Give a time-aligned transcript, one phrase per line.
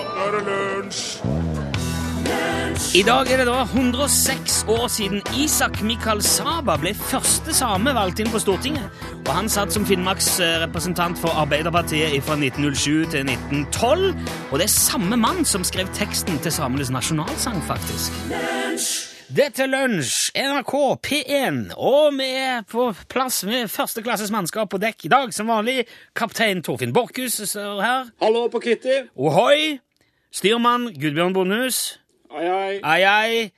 [0.00, 1.06] nå er det lunsj!
[2.96, 8.22] I dag er det da 106 år siden Isak Mikael Saba ble første same valgt
[8.22, 8.86] inn på Stortinget.
[9.26, 14.14] Og Han satt som Finnmarks representant for Arbeiderpartiet fra 1907 til 1912.
[14.50, 18.16] Og det er samme mann som skrev teksten til samenes nasjonalsang, faktisk.
[19.30, 20.74] Dette er Lunsj, NRK
[21.06, 25.36] P1, og vi er på plass med førsteklasses mannskap på dekk i dag.
[25.36, 25.84] Som vanlig
[26.18, 28.10] kaptein Torfinn Borchhus her.
[28.22, 29.04] Hallo på Kitty.
[29.14, 29.78] Ohoi!
[30.30, 31.98] Styrmann Gudbjørn Bondhus.
[32.30, 32.74] Ai, ai.
[32.86, 33.52] Ai, ai,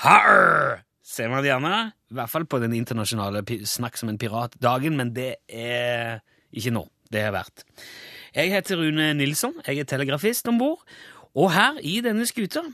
[0.00, 1.92] harr, ser man det gjerne.
[2.10, 6.86] I hvert fall på den internasjonale Snakk som en pirat-dagen, men det er ikke nå.
[7.12, 7.66] Det er verdt.
[8.34, 10.80] Jeg heter Rune Nilsson, jeg er telegrafist om bord,
[11.34, 12.64] og her i denne skuta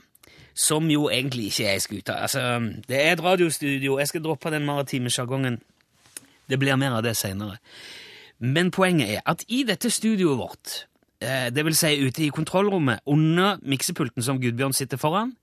[0.53, 2.15] som jo egentlig ikke er ei skute.
[2.15, 2.41] Altså,
[2.87, 5.59] det er et radiostudio, jeg skal droppe den maritime sjargongen.
[6.49, 7.57] Det blir mer av det seinere.
[8.39, 10.73] Men poenget er at i dette studioet vårt,
[11.21, 15.35] det vil si ute i kontrollrommet, under miksepulten som Gudbjørn sitter foran,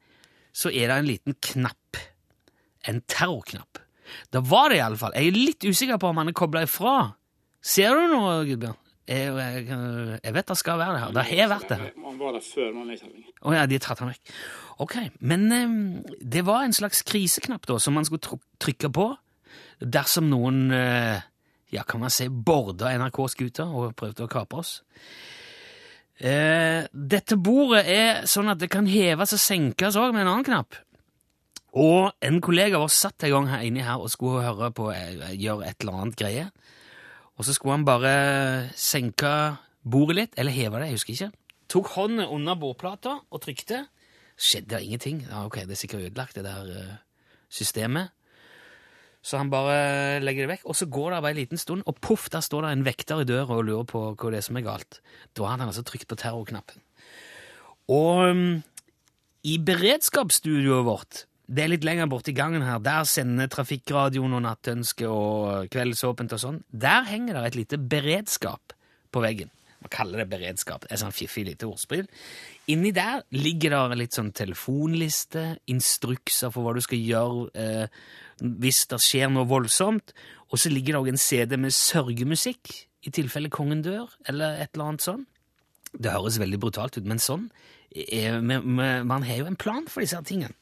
[0.51, 2.01] så er det en liten knapp.
[2.89, 3.79] En terrorknapp.
[4.33, 5.15] Da var det iallfall.
[5.15, 6.97] Jeg er litt usikker på om han er kobla ifra.
[7.63, 8.79] Ser du noe, Gudbjørn?
[9.09, 9.63] Jeg, jeg,
[10.21, 11.13] jeg vet det skal være det her.
[11.17, 11.93] Det har vært det her.
[12.05, 13.25] Man var der før man lekte den.
[13.41, 14.35] Å ja, de har tatt han vekk.
[14.85, 14.97] Ok,
[15.31, 15.79] men eh,
[16.21, 19.09] det var en slags kriseknapp da, som man skulle trykke på
[19.81, 21.25] dersom noen, eh,
[21.73, 24.75] ja, kan man si, borda NRK-skuta og prøvde å kapre oss.
[26.19, 30.47] Eh, dette bordet er sånn at det kan heves og senkes òg med en annen
[30.49, 30.79] knapp.
[31.79, 35.37] Og en kollega oss satt en gang her inne her og skulle høre på eh,
[35.39, 36.49] gjøre et eller annet greie.
[37.39, 38.15] Og så skulle han bare
[38.75, 39.31] senke
[39.87, 41.31] bordet litt, eller heve det, jeg husker ikke.
[41.71, 43.85] Tok hånden under bordplata og trykte.
[44.39, 45.23] Skjedde ingenting.
[45.29, 46.97] Ja, ok, det er sikkert ødelagt, det der eh,
[47.53, 48.11] systemet.
[49.25, 51.99] Så han bare legger det vekk, og så går det bare en liten stund, og
[52.05, 54.59] poff, der står det en vekter i døra og lurer på hva det er som
[54.61, 55.01] er galt.
[55.35, 56.81] Da hadde han altså trykt på terrorknappen.
[57.93, 58.47] Og um,
[59.49, 65.09] i beredskapsstudioet vårt, det er litt lenger borti gangen her, der sender Trafikkradioen og Nattønske
[65.09, 68.77] og Kveldsåpent og sånn, der henger det et lite beredskap
[69.11, 69.51] på veggen.
[69.79, 70.85] Man kaller det beredskap.
[70.85, 72.09] Det er sånn fiffig lite ordspill.
[72.73, 78.01] Inni der ligger det litt sånn telefonliste, instrukser for hva du skal gjøre eh,
[78.41, 80.15] hvis det skjer noe voldsomt,
[80.49, 84.73] og så ligger det òg en CD med sørgemusikk, i tilfelle kongen dør, eller et
[84.75, 85.27] eller annet sånn.
[85.95, 87.47] Det høres veldig brutalt ut, men sånn
[87.95, 90.53] er, Man har jo en plan for disse tingene.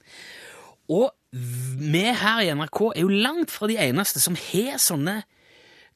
[0.92, 5.22] Og vi her i NRK er jo langt fra de eneste som har sånne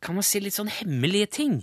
[0.00, 1.60] kan man si litt sånn hemmelige ting.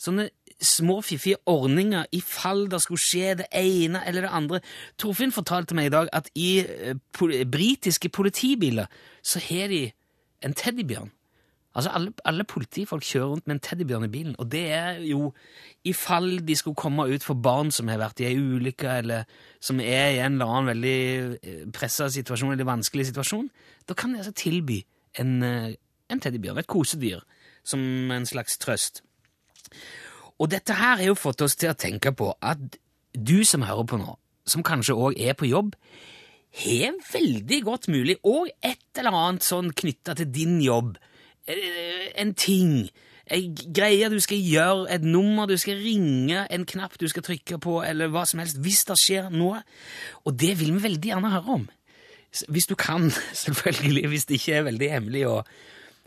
[0.00, 0.30] Sånne
[0.60, 4.60] små fiffige ordninger i fall det skulle skje det ene eller det andre.
[5.00, 8.90] Torfinn fortalte meg i dag at i eh, pol britiske politibiler
[9.22, 9.86] så har de
[10.44, 11.10] en teddybjørn.
[11.70, 15.28] Altså alle, alle politifolk kjører rundt med en teddybjørn i bilen, og det er jo
[15.86, 19.28] i fall de skulle komme ut for barn som har vært i ei ulykke, eller
[19.62, 23.46] som er i en eller annen veldig pressa situasjon, eller vanskelig situasjon,
[23.86, 24.80] da kan de altså tilby
[25.22, 25.76] en, eh,
[26.10, 27.22] en teddybjørn, et kosedyr,
[27.62, 29.04] som en slags trøst.
[30.40, 32.78] Og dette her har jo fått oss til å tenke på at
[33.12, 34.14] du som hører på nå,
[34.48, 35.74] som kanskje òg er på jobb,
[36.64, 40.96] har veldig godt mulig og et eller annet sånn knytta til din jobb.
[41.46, 42.88] Eh, En ting,
[43.30, 47.60] ei greie du skal gjøre, et nummer du skal ringe, en knapp du skal trykke
[47.62, 49.62] på, eller hva som helst, hvis det skjer noe.
[50.26, 51.68] Og det vil vi veldig gjerne høre om.
[52.48, 53.10] Hvis du kan,
[53.44, 55.26] selvfølgelig, hvis det ikke er veldig hemmelig.
[55.30, 55.44] Og...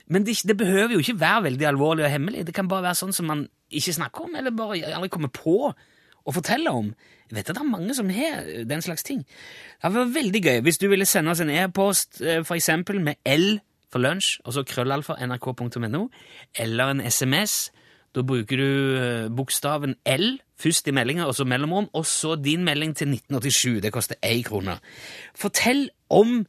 [0.08, 2.46] Men det, det behøver jo ikke være veldig alvorlig og hemmelig.
[2.48, 5.58] Det kan bare være sånn som man ikke snakker om, eller bare aldri kommer på
[6.24, 6.92] å fortelle om.
[7.30, 9.24] Jeg vet at det er mange som har den slags ting.
[9.24, 13.00] Det hadde vært veldig gøy hvis du ville sende oss en e-post eh, for eksempel
[13.04, 13.58] med L
[13.94, 16.08] for lunsj, og så krøllalfa nrk.no,
[16.60, 17.72] eller en SMS.
[18.14, 20.28] Da bruker du eh, bokstaven L
[20.62, 23.82] først i meldinga, og så mellomrom, og så din melding til 1987.
[23.84, 24.78] Det koster én krone.
[25.36, 26.44] Fortell om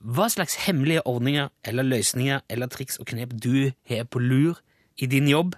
[0.00, 4.60] hva slags hemmelige ordninger eller løsninger eller triks og knep du har på lur
[4.98, 5.54] i din jobb.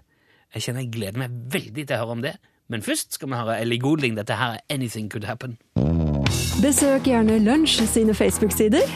[0.55, 2.34] Jeg kjenner jeg gleder meg veldig til å høre om det.
[2.69, 4.16] Men først skal vi høre Ellie Golding.
[4.16, 5.58] Dette her er Anything Could Happen.
[6.62, 8.87] Besøk gjerne Lunsj sine Facebook-sider.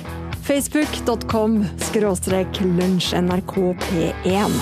[0.47, 4.57] Facebook.com skråstrek lunsjnrkp1.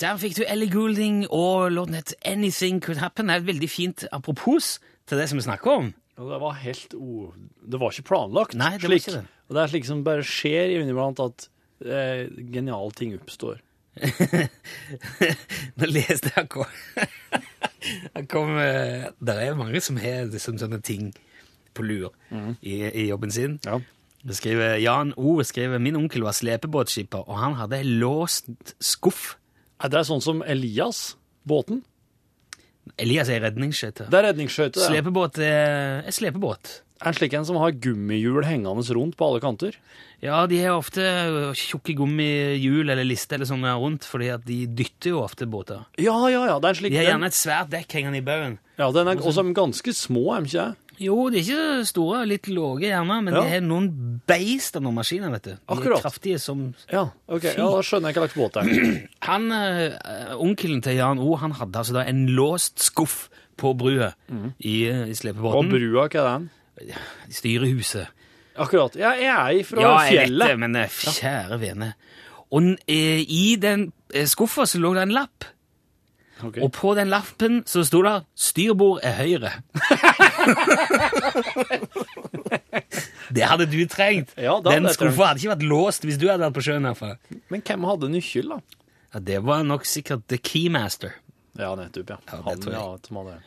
[0.00, 3.28] Der fikk du Ellie Goulding, og låten het Anything Could Happen.
[3.28, 4.78] Det er et veldig fint apropos
[5.08, 5.94] til det som vi snakker om.
[6.16, 7.32] Det var helt o...
[7.60, 8.56] Det var ikke planlagt.
[8.56, 9.24] Nei, det var ikke det.
[9.46, 11.48] Og det er slik som bare skjer inniblant at
[11.84, 13.60] eh, geniale ting oppstår.
[15.78, 16.68] Nå leste jeg kom,
[18.12, 21.14] jeg kom eh, Det er mange som har liksom sånne ting
[21.76, 22.10] på lur
[22.60, 23.58] i, i jobben sin.
[23.64, 23.78] Ja.
[24.36, 28.48] Skriver, Jan O skriver min onkel var slepebåtskipper, og han hadde låst
[28.82, 29.36] skuff.
[29.78, 31.14] Er det sånn som Elias,
[31.46, 31.84] båten?
[32.98, 34.08] Elias er redningsskøyte.
[34.10, 34.80] Det er redningsskøyte.
[34.80, 34.88] det.
[34.88, 36.80] Slepebåt er er slepebåt.
[37.04, 39.74] En slik en som har gummihjul hengende rundt på alle kanter.
[40.24, 41.02] Ja, de har ofte
[41.58, 45.82] tjukke gummihjul eller lister eller sånne rundt, fordi at de dytter jo ofte båter.
[46.00, 46.56] Ja, ja, ja.
[46.58, 48.58] Det er en slik De har gjerne et svært dekk hengende i baugen.
[48.78, 50.82] ja, den er også ganske små, er de ikke det?
[50.98, 53.42] Jo, de er ikke store, litt lave gjerne, men Ja.
[53.44, 55.50] de har noen beist av noen maskiner, vet du.
[55.50, 55.98] De Akkurat.
[55.98, 57.42] er kraftige som Ja, ok.
[57.44, 59.08] Ja, da skjønner jeg hva slags båt det er.
[59.28, 63.28] Han, eh, Onkelen til Jan O han hadde altså da en låst skuff
[63.58, 64.14] på brua
[64.58, 65.56] i, i slepebåten.
[65.60, 66.50] Og brua, hva er den?
[67.32, 68.06] Styrehuset.
[68.56, 68.94] Akkurat.
[68.96, 70.48] Ja, jeg er fra Ja, fjellet.
[70.48, 71.90] det, men eh, kjære vene.
[72.50, 75.44] Og eh, i den eh, skuffa så lå det en lapp,
[76.36, 76.60] Okay.
[76.60, 79.52] og på den lappen så sto det 'Styrbord er høyre'.
[83.34, 84.34] det hadde du trengt.
[84.36, 86.84] Ja, den skuffa hadde ikke vært låst hvis du hadde vært på sjøen.
[86.88, 87.14] herfra.
[87.52, 88.58] Men hvem hadde nøkkel, da?
[89.14, 91.16] Ja, det var nok sikkert The Keymaster.
[91.58, 92.18] Ja, nettopp, ja.
[92.26, 92.82] Ja, det Han, tror jeg.
[92.82, 93.38] ja, som hadde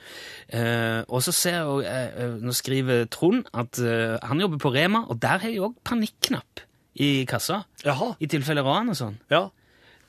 [0.49, 4.71] Eh, og så ser jeg, eh, eh, Nå skriver Trond at eh, han jobber på
[4.73, 6.63] Rema, og der har jeg òg panikknapp
[6.97, 7.63] i kassa.
[7.85, 8.15] Jaha.
[8.17, 9.19] I tilfelle ran og sånn.
[9.29, 9.43] Ja.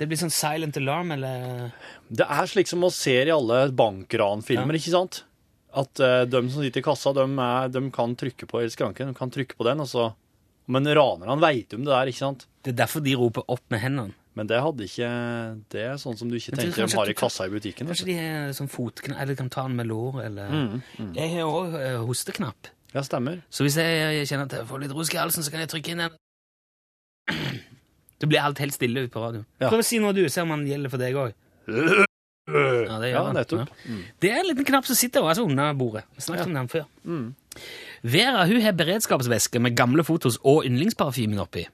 [0.00, 1.74] Det blir sånn silent alarm eller
[2.08, 5.20] Det er slik som man ser i alle bankranfilmer, ikke sant?
[5.76, 9.12] At uh, de som sitter i kassa, de, er, de kan trykke på i skranken,
[9.12, 10.10] de kan trykke på den, og så
[10.70, 12.46] Men ranerne veit om det der, ikke sant?
[12.62, 14.14] Det er derfor de roper opp med hendene.
[14.40, 15.08] Men det hadde ikke
[15.74, 17.90] Det er sånn som du ikke er tenker de har i kassa i butikken.
[17.90, 18.12] Kanskje du.
[18.14, 20.80] de er sånn fotknapp, eller kan ta den med lår, eller Mm,
[21.14, 21.76] Jeg har òg
[22.08, 22.70] hosteknapp.
[22.94, 23.42] Ja, stemmer.
[23.52, 25.92] Så hvis jeg kjenner at jeg får litt rusk i halsen, så kan jeg trykke
[25.92, 26.16] inn den.
[28.20, 29.44] Det blir alt helt stille ute på radio.
[29.60, 29.68] Ja.
[29.70, 31.36] Prøv å si noe, du, se om den gjelder for deg òg.
[32.50, 33.70] Ja, det gjør Ja, nettopp.
[33.86, 34.00] Mm.
[34.20, 36.02] Det er en liten knapp som sitter altså under bordet.
[36.16, 36.84] Vi snakket om den før.
[37.04, 37.34] Mm.
[38.02, 41.66] Vera hun har beredskapsveske med gamle fotos og yndlingsparfymen oppi.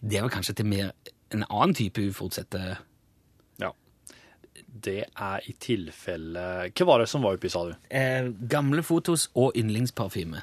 [0.00, 0.92] Det var kanskje til mer
[1.32, 2.62] en annen type uforutsette
[3.62, 3.70] Ja.
[4.82, 6.42] Det er i tilfelle
[6.72, 7.74] Hva var det som var oppi, sa du?
[7.90, 10.42] eh, Gamle fotos og yndlingsparfyme.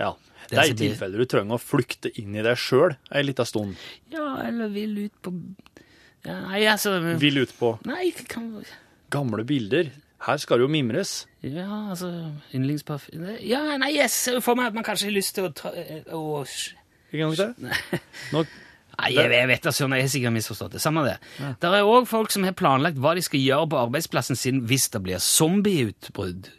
[0.00, 0.14] Ja.
[0.50, 3.76] Det er i tilfelle du trenger å flykte inn i deg sjøl ei lita stund.
[4.10, 5.34] Ja, eller vil ut på
[6.24, 8.48] ja, Nei, altså Vil ut på Nei, kan
[9.12, 9.90] gamle bilder.
[10.20, 11.26] Her skal det jo mimres.
[11.40, 11.64] Ja,
[11.94, 12.10] altså
[12.52, 15.70] Yndlingsparfyme Ja, nei, ser for meg at man kanskje har lyst til å ta
[16.12, 16.42] å,
[17.12, 17.56] Ikke sant?
[17.64, 18.00] det?
[18.34, 18.42] Nå,
[19.00, 20.82] Nei, jeg, jeg vet da søren, jeg har sikkert misforstått det.
[20.84, 21.16] Samme det.
[21.62, 24.90] Det er òg folk som har planlagt hva de skal gjøre på arbeidsplassen sin hvis
[24.92, 26.50] det blir zombieutbrudd.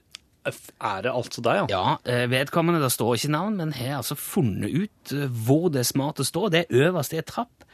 [0.50, 1.66] er det altså deg, ja?
[1.70, 5.84] Ja, eh, vedkommende, det står ikke navn, men har altså funnet ut eh, hvor det
[5.84, 6.48] er smart å stå.
[6.50, 7.68] Det er øverst i en trapp.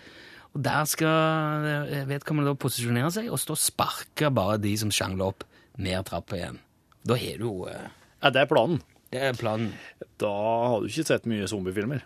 [0.52, 4.92] Og der skal eh, vedkommende da posisjonere seg og stå og sparke bare de som
[4.92, 5.48] sjangler opp
[5.80, 6.60] ned trappa igjen.
[7.08, 8.81] Da har du jo det Er planen?
[9.14, 9.72] Det er planen.
[10.19, 12.04] Da har du ikke sett mye zombiefilmer.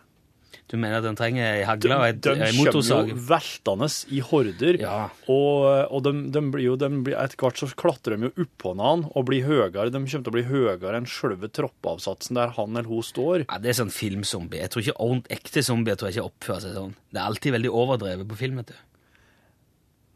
[0.72, 4.22] Du mener at den trenger ei hagle og et, de ei kommer jo veltende i
[4.24, 5.10] horder, Ja.
[5.28, 8.72] og, og de, de blir jo, de blir, etter hvert så klatrer de jo oppå
[8.78, 9.90] hverandre og blir høyere.
[9.92, 13.44] De kommer til å bli høyere enn selve troppeavsatsen der han eller hun står.
[13.50, 14.62] Ja, Det er sånn filmzombie.
[14.64, 16.96] Jeg tror ikke ordent, ekte zombier tror jeg ikke oppfører seg sånn.
[17.12, 18.62] Det er alltid veldig overdrevet på film.
[18.64, 18.80] vet du.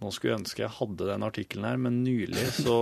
[0.06, 2.80] Nå skulle jeg ønske jeg hadde den artikkelen her, men nylig så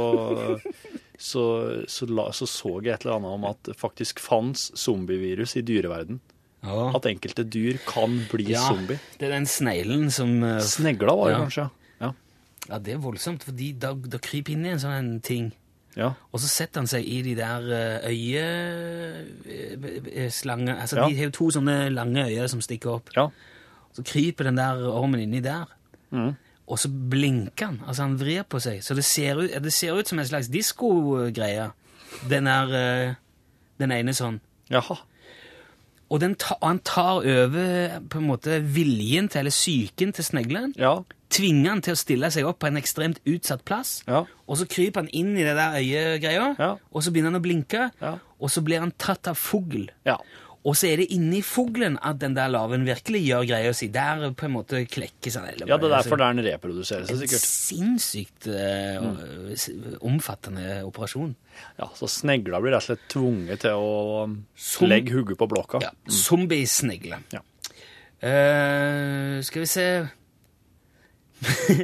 [1.18, 1.44] så,
[1.88, 5.66] så, la, så så jeg et eller annet om at det faktisk fantes zombievirus i
[5.66, 6.20] dyreverden.
[6.64, 6.92] Ja.
[6.96, 9.00] At enkelte dyr kan bli Ja, zombie.
[9.20, 11.42] Det er den sneglen som eh, Snegla var det Ja.
[11.44, 11.66] kanskje.
[12.02, 12.14] Ja.
[12.70, 15.52] Ja, det er voldsomt, for da, da kryper inn i en sånn en ting.
[15.98, 16.14] ja.
[16.32, 17.62] Og så setter han seg i de der
[20.16, 21.08] øyeslange Altså, Ja.
[21.10, 23.10] De har jo to sånne lange øyer som stikker opp.
[23.16, 23.28] Ja.
[23.94, 25.66] Så kryper den der ormen inni der.
[26.12, 26.36] Mm.
[26.68, 27.82] Og så blinker han.
[27.88, 28.82] Altså, han vrir på seg.
[28.84, 31.72] Så det ser ut, det ser ut som en slags diskogreie.
[32.30, 33.14] Den er eh,
[33.80, 34.40] Den ene sånn.
[34.70, 34.96] Jaha.
[36.14, 40.74] Og den ta, han tar over på en måte viljen til, eller psyken til sneglen.
[40.78, 41.00] Ja.
[41.34, 43.96] Tvinger han til å stille seg opp på en ekstremt utsatt plass.
[44.06, 44.20] Ja.
[44.46, 46.76] Og så kryper han inn i det der øyegreia, Ja.
[46.94, 47.88] og så begynner han å blinke.
[48.04, 48.12] Ja.
[48.40, 49.88] Og så blir han tatt av fugl.
[50.64, 53.90] Og så er det inni fuglen at den der larven virkelig gjør greia si.
[53.92, 55.50] Der på en måte klekkes han.
[55.52, 61.36] eller ja, det er derfor der den reproduserer seg, En sinnssykt uh, omfattende operasjon.
[61.82, 65.50] Ja, Så snegla blir rett og slett tvunget til å um, Som- legge hodet på
[65.52, 65.84] blokka.
[65.84, 67.20] Ja, Zombiesnegle.
[67.36, 67.44] Ja.
[68.24, 69.88] Uh, skal vi se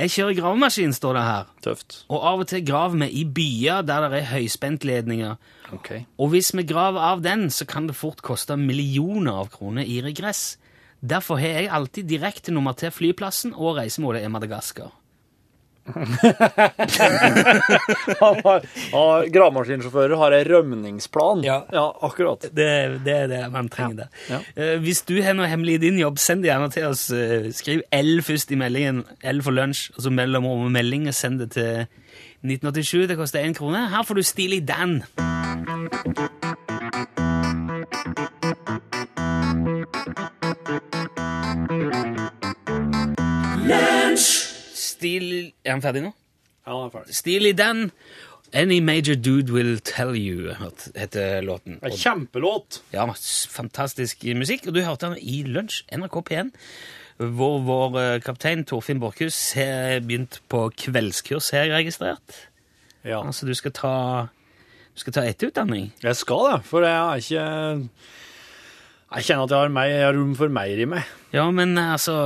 [0.00, 1.48] Jeg kjører gravemaskin, står det her.
[1.66, 1.98] Tøft.
[2.08, 5.36] Og av og til graver vi i byer der det er høyspentledninger.
[5.76, 5.92] Ok.
[6.18, 10.00] Og hvis vi graver av den, så kan det fort koste millioner av kroner i
[10.04, 10.58] regress.
[11.00, 14.90] Derfor har jeg alltid direkte nummer til flyplassen, og reisemålet er Madagaskar.
[18.20, 21.44] ja, Gravemaskinsjåfører har en rømningsplan.
[21.44, 21.64] Ja.
[22.00, 22.40] akkurat.
[22.52, 24.08] Det, det er det man trenger der.
[24.28, 24.38] Ja.
[24.54, 27.08] Uh, hvis du har noe hemmelig i din jobb, send det gjerne til oss.
[27.10, 31.16] Uh, skriv L først i meldingen, L for lunsj, og så mellom og melding, og
[31.16, 31.86] send det til
[32.44, 33.08] 1987.
[33.10, 33.88] Det koster én krone.
[33.90, 35.02] Her får du Steely Dan.
[44.74, 45.52] Stil...
[45.64, 46.10] Er han ferdig nå?
[46.66, 47.14] Ja, han er ferdig.
[47.16, 47.90] Still i den.
[48.52, 50.54] Any Major Dude Will Tell You
[50.96, 51.78] heter låten.
[51.82, 52.82] En kjempelåt!
[52.92, 53.06] Ja,
[53.50, 54.66] fantastisk musikk.
[54.66, 56.50] Og du hørte den i Lunsj, NRK P1,
[57.36, 62.36] hvor vår eh, kaptein Torfinn Borchhus har begynt på kveldskurs, har jeg registrert.
[63.04, 63.22] Ja.
[63.22, 63.94] Altså, du skal ta,
[65.00, 65.86] du skal ta etterutdanning.
[66.04, 67.44] Jeg skal det, for jeg er ikke
[69.10, 71.14] Jeg kjenner at jeg har, mer, jeg har rom for mer i meg.
[71.32, 72.16] Ja, men eh, altså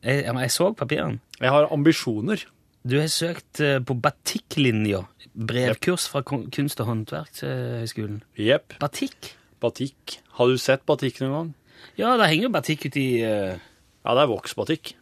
[0.00, 1.20] Jeg, jeg så papirene.
[1.36, 2.46] Jeg har ambisjoner.
[2.88, 5.02] Du har søkt eh, på batikklinja.
[5.36, 8.22] Brevkurs fra kunst- og håndverkshøgskolen.
[8.40, 8.78] Jepp.
[8.80, 9.34] Batikk?
[9.60, 10.16] Batikk.
[10.40, 11.52] Har du sett batikk noen gang?
[12.00, 13.52] Ja, det henger jo batikk uti uh...
[14.00, 14.94] Ja, det er voksbatikk.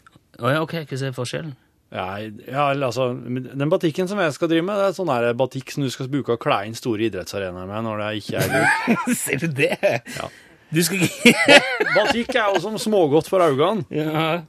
[0.43, 1.55] Å ja, ok, hva er forskjellen?
[1.88, 5.71] Ja, ja, altså, den batikken som jeg skal drive med, det er sånn her batikk
[5.73, 9.07] som du skal bruke å kle inn store idrettsarenaer med når det ikke er bruk.
[9.23, 9.71] Ser du det?
[10.18, 10.28] Ja.
[10.68, 11.33] Du skal ikke
[11.95, 13.87] Batikk er jo som smågodt for øynene.
[13.95, 14.42] ja.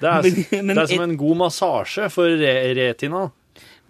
[0.00, 3.24] Det er, Men- men det er som en god massasje for re retina.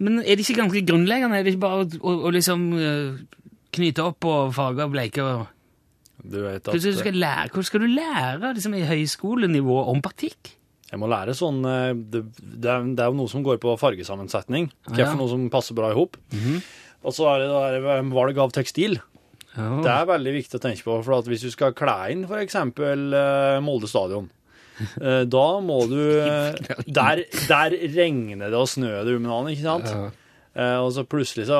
[0.01, 1.37] Men er det ikke ganske grunnleggende?
[1.39, 3.19] Er det ikke bare å, å, å liksom eh,
[3.77, 5.21] knyte opp og farge og bleike?
[5.25, 5.45] og...
[6.21, 10.55] Du vet at skal du skal lære, skal du lære liksom, i høyskolenivå om batikk?
[10.91, 13.77] Jeg må lære sånn eh, Det, det, er, det er jo noe som går på
[13.79, 14.69] fargesammensetning.
[14.89, 15.09] Hva Ja.
[15.13, 16.17] for noe som passer bra i hop.
[17.01, 18.99] Og så er det det der valg av tekstil.
[19.55, 20.99] Det er veldig viktig å tenke på.
[21.03, 22.55] For at hvis du skal kle inn f.eks.
[22.55, 24.29] Uh, Molde stadion,
[25.01, 26.55] eh, da må du eh,
[26.87, 29.89] der, der regner det og snør det om dagen, ikke sant?
[29.91, 30.07] Ja.
[30.51, 31.57] Eh, og så plutselig så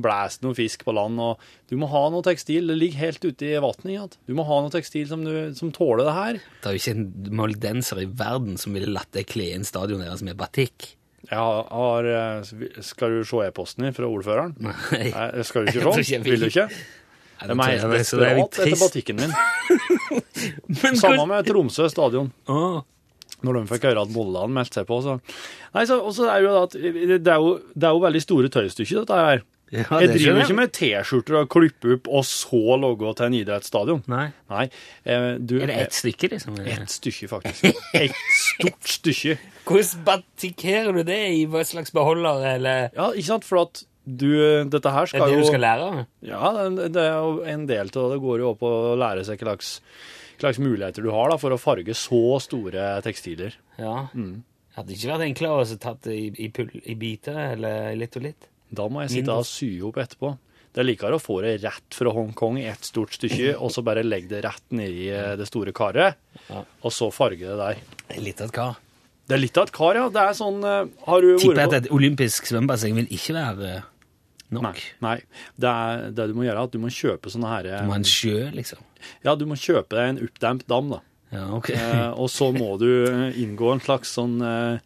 [0.00, 1.40] blæser det noen fisk på land, og
[1.72, 2.68] du må ha noe tekstil.
[2.68, 4.18] Det ligger helt ute i vannet.
[4.28, 6.40] Du må ha noe tekstil som, du, som tåler det her.
[6.60, 10.10] Det er jo ikke en moldenser i verden som ville latt deg kle inn stadionet
[10.10, 10.92] deres med batikk.
[11.30, 14.56] Jeg har, eh, Skal du se e-posten din fra ordføreren?
[14.60, 15.10] Nei.
[15.46, 16.18] Skal du ikke se?
[16.24, 16.40] vil.
[16.44, 16.68] Du ikke?
[17.40, 19.30] De det er helt er desperat etter batikken min.
[21.00, 22.28] Samme med Tromsø stadion.
[22.52, 22.82] Åh.
[23.46, 25.18] Når de fikk høre at Molland meldte seg på, så
[25.74, 28.22] Nei, så og så er det jo at det er jo, det er jo veldig
[28.24, 29.42] store tøystykker, dette her.
[29.70, 33.36] Ja, Jeg driver jo ikke med T-skjorter og klipper opp, og så logge til en
[33.38, 34.00] idrettsstadion.
[34.10, 34.24] Nei.
[34.50, 34.64] Nei.
[35.06, 36.56] eh, Du, Er det ett stykke, liksom?
[36.66, 37.68] Ett stykke, faktisk.
[37.94, 39.36] Et stort stykke.
[39.68, 43.46] Hvordan batikkerer du det i hva slags beholder, eller Ja, ikke sant?
[43.46, 44.26] For at du
[44.72, 46.06] Dette her skal jo det er det du skal lære?
[46.26, 49.38] Ja, det det er jo en del av det går jo opp å lære seg
[49.38, 49.76] hva slags,
[50.44, 53.56] slags muligheter du har da, for å farge så store tekstiler.
[53.80, 54.06] Ja.
[54.14, 54.40] Mm.
[54.76, 58.24] Hadde ikke vært enklere å tatt det i, i, pull- i biter, eller litt og
[58.28, 58.46] litt?
[58.70, 60.36] Da må jeg sitte og sy opp etterpå.
[60.70, 63.82] Det er likere å få det rett fra Hongkong i ett stort stykke, og så
[63.86, 66.62] bare legge det rett nedi eh, det store karet, Ja.
[66.86, 67.80] og så farge det der.
[68.14, 68.78] Er litt av et kar.
[69.30, 70.06] Det er litt av et kar, ja.
[70.14, 73.72] Det er sånn eh, Har du Tipper jeg at et olympisk svømmebasseng vil ikke være
[73.80, 73.89] eh,
[74.54, 74.66] nok.
[74.66, 74.90] Nei.
[75.04, 75.16] nei.
[75.54, 77.96] Det, er, det du må gjøre, er at du må kjøpe sånne her Du må
[77.96, 78.82] ha en sjø, liksom.
[79.24, 81.00] Ja, du må kjøpe deg en oppdemt dam, da.
[81.30, 81.70] Ja, ok.
[81.70, 84.82] Eh, og så må du eh, inngå en slags sånn eh,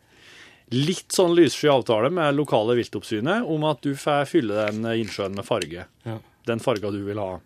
[0.75, 5.37] litt sånn lyssky avtale med lokale viltoppsynet om at du får fylle den eh, innsjøen
[5.37, 5.87] med farge.
[6.05, 6.19] Ja.
[6.45, 7.39] Den farga du vil ha.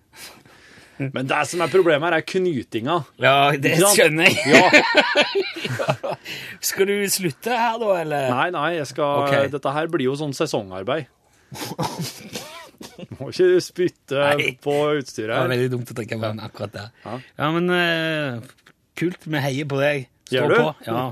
[0.99, 2.97] Men det som er problemet her, er knytinga.
[3.23, 4.51] Ja, det skjønner jeg.
[4.51, 6.17] Ja,
[6.69, 8.27] Skal du slutte her, da, eller?
[8.35, 9.47] Nei, nei, jeg skal, okay.
[9.53, 11.07] dette her blir jo sånn sesongarbeid.
[13.19, 14.53] Må ikke spytte Nei.
[14.63, 16.95] på Det var veldig dumt å drikke vann akkurat der.
[17.05, 17.17] Ja.
[17.39, 19.27] Ja, men uh, kult.
[19.27, 20.09] Vi heier på deg.
[20.29, 20.57] Gjør du?
[20.61, 20.73] på.
[20.85, 21.05] Ja.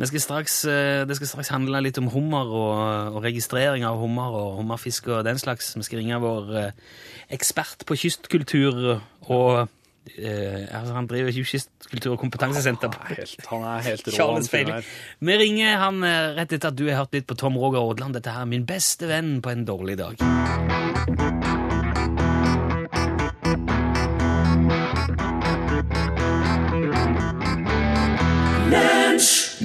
[0.00, 4.00] Vi skal straks, uh, det skal straks handle litt om hummer og, og registrering av
[4.00, 5.74] hummer og hummerfisk og den slags.
[5.76, 6.70] Vi skal ringe vår uh,
[7.36, 8.80] ekspert på kystkultur
[9.28, 9.68] og
[10.18, 12.90] eh, altså Han driver ikke kystkultur- og kompetansesenter.
[13.00, 14.10] Han er han er helt rå.
[14.10, 14.74] han Charles fyren Feiling.
[14.74, 15.26] her.
[15.30, 18.14] Vi ringer han eh, rett etter at du har hørt litt på Tom Roger Aadland.
[18.18, 21.39] Dette her er min beste venn på en dårlig dag.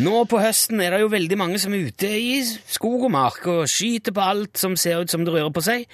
[0.06, 3.46] Nå på høsten er det jo veldig mange som er ute i skog og mark
[3.50, 5.86] og skyter på alt som ser ut som det rører på seg.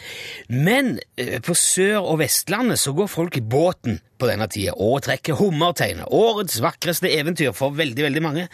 [0.52, 5.04] Men eh, på Sør- og Vestlandet så går folk i båten på denne tida og
[5.06, 6.10] trekker hummerteiner.
[6.12, 8.50] Årets vakreste eventyr for veldig, veldig mange.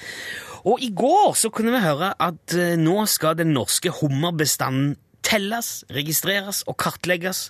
[0.68, 4.96] Og i går så kunne vi høre at eh, nå skal den norske hummerbestanden
[5.28, 7.50] telles, registreres og kartlegges.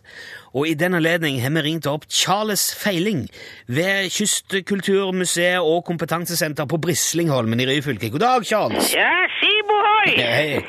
[0.58, 3.28] Og i den anledning har vi ringt opp Charles Feiling
[3.70, 8.10] ved Kystkulturmuseet og kompetansesenter på Brislingholmen i Ryfylke.
[8.10, 8.90] God dag, Charles.
[8.96, 10.16] Ja, Sibohoi!
[10.18, 10.62] Hei.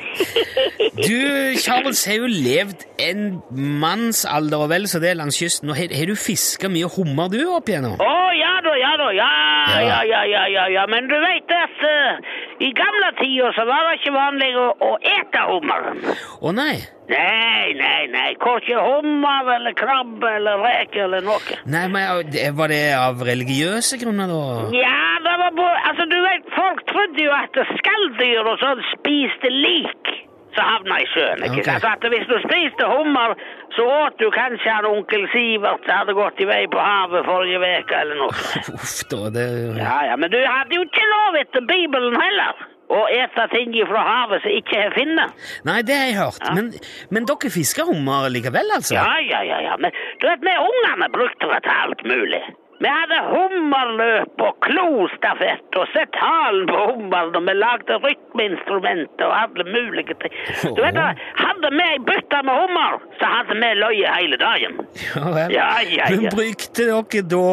[0.99, 1.19] Du,
[1.63, 3.39] Charles, har jo levd en
[3.81, 5.71] mannsalder og vel så det langs kysten.
[5.71, 7.97] Og har, har du fiska mye hummer, du, opp igjennom?
[7.97, 9.31] Å, ja da, ja da, ja,
[9.69, 9.81] Ja.
[9.87, 10.85] ja, ja, ja, ja, ja.
[10.91, 14.91] Men du vet at eh, I gamle tider så var det ikke vanlig å, å
[14.99, 16.01] ete hummeren.
[16.43, 16.75] Å nei.
[17.09, 18.33] Nei, nei, nei.
[18.41, 21.59] Korkje hummer eller krabbe eller reke eller noe.
[21.71, 24.69] Nei, men Var det av religiøse grunner, da?
[24.75, 29.49] Ja, det var både Altså, du vet, folk trodde jo at skalldyr og sånn spiste
[29.53, 30.11] lik
[30.59, 31.43] som havna i sjøen.
[31.47, 31.79] ikke okay.
[31.79, 31.87] sant?
[31.95, 33.35] At hvis du spiste hummer,
[33.75, 37.61] så åt du kanskje han onkel Sivert som hadde gått i vei på havet forrige
[37.79, 38.49] uke eller noe.
[38.75, 39.47] Uff da, det
[39.79, 44.01] Ja, ja, men du hadde jo ikke lov etter Bibelen heller å ete ting fra
[44.05, 45.27] havet som ikke er finne.
[45.67, 46.47] Nei, det har jeg hørt.
[46.57, 46.71] Men,
[47.13, 48.97] men dere fisker hummer likevel, altså?
[48.97, 52.41] Ja, ja, ja, ja, men du vet, vi ungene brukte det til alt mulig.
[52.79, 59.35] Vi hadde hummerløp og klostafett og sett halen på hummeren, og vi lagde rytmeinstrumenter og
[59.35, 60.35] alle mulige ting.
[60.77, 60.99] Du vet,
[61.41, 64.79] hadde vi ei bøtte med hummer, så hadde vi løye hele dagen.
[65.09, 65.55] Ja vel.
[65.57, 67.49] Ja, ja, Men brukte dere da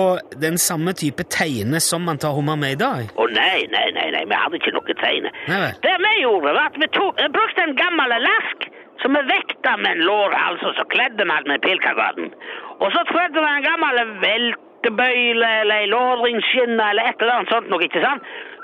[0.47, 3.11] den samme type teine som man tar hummer med i dag?
[3.19, 5.33] Å nei, nei, nei, nei, vi hadde ikke noe tegne.
[5.51, 5.73] Nei.
[5.83, 8.71] Det vi gjorde, var at vi tog, vi brukte en gammel lask
[9.03, 12.31] Så vi vekta med en lår, altså, så kledde vi den med Pilkagaten.
[12.81, 13.99] Og så trødde vi en gammel
[14.87, 18.23] veltebøyle eller ei lårringsskinne eller et eller annet sånt noe, ikke sant?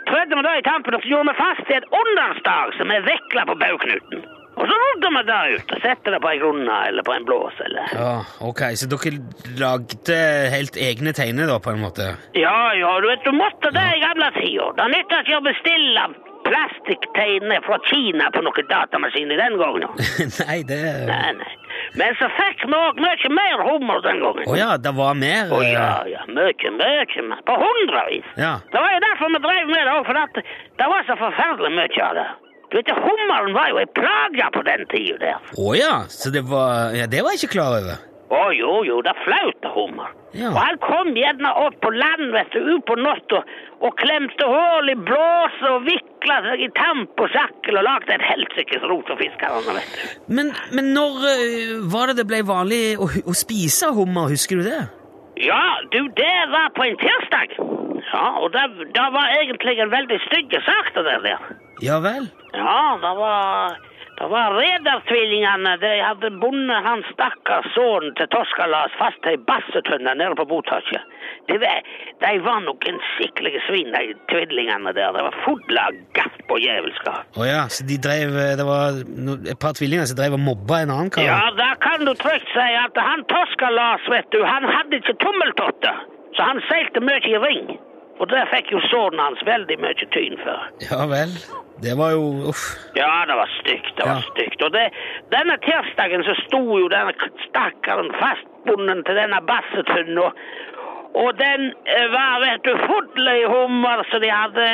[0.09, 3.05] Trødde vi da i tampen, og så gjorde vi fast i et understag som er
[3.07, 4.25] vekla på bauknuten.
[4.52, 7.25] Og så rodde vi det ut og sette det på ei grunne eller på en
[7.25, 8.11] blås eller Ja,
[8.45, 9.14] ok, så dere
[9.57, 10.19] lagde
[10.52, 12.11] helt egne teiner da, på en måte?
[12.37, 14.76] Ja, ja, du vet, du måtte det i gamle tider.
[14.76, 16.05] Det nytta ikke å bestille
[16.43, 19.88] plastikkteiner fra Kina på noen datamaskin i den gangen.
[20.43, 21.52] nei, det Nei, nei.
[22.00, 24.46] Men så fikk vi òg mye mer hummer den gangen.
[24.49, 27.42] Å ja, det var mer Å eh, ja, ja, mye, mye mer.
[27.49, 28.30] På hundrevis.
[28.40, 28.54] Ja.
[28.72, 30.40] Det var jo derfor vi drev med det òg, for at
[30.80, 32.28] det var så forferdelig mye av det.
[32.72, 35.50] Du vet, Hummeren var jo ei plage på den tida der.
[35.61, 38.00] Å ja, så det var Ja, det var jeg ikke klar over.
[38.33, 40.12] Å jo, jo, det flaut hummer.
[40.33, 40.49] Ja.
[40.49, 43.43] Og han kom gjerne opp på land, vet du, ut på natta
[43.83, 48.25] og klemte hull i blåsa og vikla seg i tamp og sjakkel og lagde et
[48.25, 50.16] helsikes rot for fiskerne, vet du.
[50.38, 51.21] Men, men når
[51.92, 54.81] var det det ble vanlig å, å spise hummer, husker du det?
[55.42, 57.57] Ja, du, det var på en tirsdag.
[58.12, 58.64] Ja, og det,
[58.97, 61.47] det var egentlig en veldig stygg sak, det der.
[61.83, 62.29] Ja vel?
[62.55, 63.79] Ja, det var,
[64.22, 65.72] det var redertvillingene.
[65.82, 71.02] De hadde bundet han stakkars sønnen til Toskalas fast til ei bassetønne nede på botaket.
[71.50, 71.82] De, var-
[72.22, 75.11] de var noen skikkelige svin, de tvillingene der.
[75.16, 77.35] Det var fulle av gaff og djevelskap.
[77.42, 79.00] Å ja, så de drev eh, Det var
[79.54, 81.26] et par tvillinger som drev og mobba en annen kar?
[81.26, 85.98] Ja, da kan du trygt si at han Toskalas, vet du, han hadde ikke tommeltotter.
[86.38, 87.74] Så han seilte mye i ring.
[88.22, 90.70] Og det fikk jo sønnen hans veldig mye tyn for.
[90.87, 91.32] Ja vel.
[91.83, 92.62] Det var jo Uff.
[92.95, 93.92] Ja, det var stygt.
[93.97, 94.27] Det var Ja.
[94.33, 94.62] stygt.
[94.62, 94.85] Og det,
[95.35, 97.12] denne tirsdagen så sto jo denne
[97.49, 100.18] stakkaren fastbunden til denne bassetunnen.
[100.18, 100.33] Og,
[101.23, 104.66] og den eh, var, vet du, full i hummer, så de hadde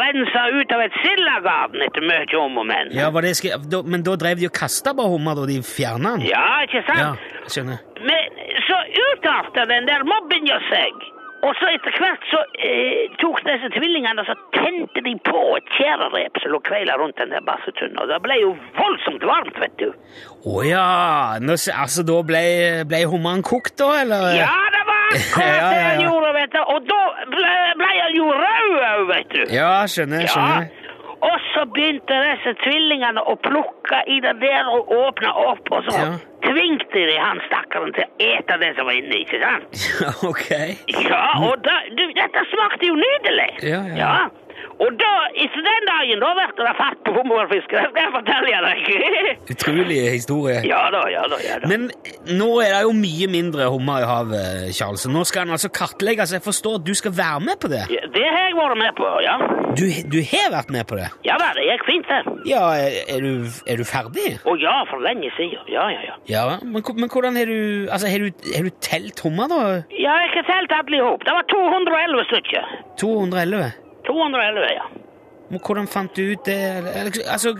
[0.00, 2.90] rensa ut av et sildegarden etter mye om og men.
[2.96, 6.26] Ja, da, Men da drev de og kasta bare hummer, da de fjerna den?
[6.32, 6.98] Ja, ikke sant?
[7.04, 7.12] Ja,
[7.52, 7.78] skjønner.
[8.00, 8.80] Men så
[9.12, 11.12] utarta den der mobbinga seg.
[11.44, 15.74] Og så etter hvert så eh, tok disse tvillingene og så tente de på et
[15.76, 17.98] tjærerep som lå kveila rundt den der bassetunnen.
[18.02, 19.90] Og det ble jo voldsomt varmt, vet du.
[20.48, 20.86] Å ja!
[21.44, 22.42] Nå, altså, da ble,
[22.88, 24.30] ble hummeren kokt, da, eller?
[24.40, 26.60] Ja, det var akkurat Ja, ja, det han gjorde, vet du.
[26.74, 27.00] Og da
[27.36, 29.40] ble, ble han jo rød òg, vet du.
[29.54, 30.85] Ja, skjønner, skjønner.
[31.26, 35.94] Og så begynte disse tvillingene å plukke i det der og åpne opp, og så
[35.98, 36.10] Ja.
[36.46, 39.86] tvingte de han stakkaren til å ete det som var inni, ikke sant?
[40.04, 40.50] Ja, ok.
[41.08, 43.48] Ja, og da, du, dette smakte jo nydelig.
[43.66, 44.12] Ja, ja.
[44.76, 47.70] Og da, etter den dagen, da ble det fatt på hummerfisk.
[47.72, 48.88] Det skal jeg fortelle deg.
[49.54, 50.58] Utrolig historie.
[50.68, 51.70] ja da, ja da, ja da.
[51.70, 51.86] Men
[52.36, 55.06] nå er det jo mye mindre hummer i havet, Charles.
[55.08, 56.34] Nå skal den altså kartlegges.
[56.36, 57.86] Jeg forstår at du skal være med på det.
[57.94, 59.36] Ja, det har jeg vært med på, ja.
[59.76, 61.08] Du, du har vært med på det?
[61.24, 62.36] Ja da, det gikk fint, det.
[62.48, 64.28] Ja, er, er, du, er du ferdig?
[64.44, 65.64] Å ja, for lenge siden.
[65.72, 66.14] Ja, ja, ja.
[66.32, 69.62] Ja, men, men hvordan har du Altså, har du, har du telt hummer, da?
[69.96, 71.24] Ja, jeg har telt alle i hop.
[71.24, 72.72] Det var 211 stykker.
[73.00, 73.85] 211?
[74.08, 74.86] 211, ja.
[75.50, 76.58] Men hvordan fant du ut det?
[77.30, 77.52] Altså,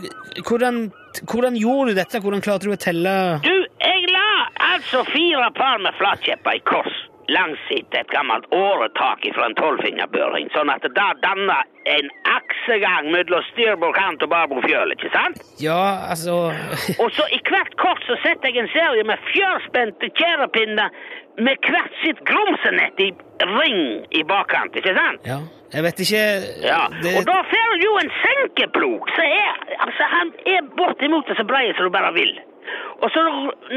[0.48, 0.88] hvordan,
[1.30, 2.20] hvordan gjorde du dette?
[2.22, 3.12] Hvordan klarte du å telle
[3.44, 4.30] Du, jeg la
[4.72, 10.46] altså fire par med flatkjepper i kors langs et et gammelt åretak fra en tolvfingerbøring,
[10.54, 11.56] sånn at det da danna
[11.90, 15.42] en aksegang mellom styrbordkant og barbrofjøl, ikke sant?
[15.62, 16.52] Ja, altså
[17.02, 20.94] Og så i hvert kors så setter jeg en serie med fjørspente tjærepinner
[21.38, 23.10] med hvert sitt grumsenett i
[23.44, 25.26] ring i bakkant, ikke sant?
[25.28, 25.40] Ja,
[25.74, 26.22] jeg vet ikke
[26.64, 31.32] Ja, det, og da får du jo en senkeplog, så er, altså han er bortimot
[31.36, 32.32] så brei som du bare vil.
[33.02, 33.22] Og så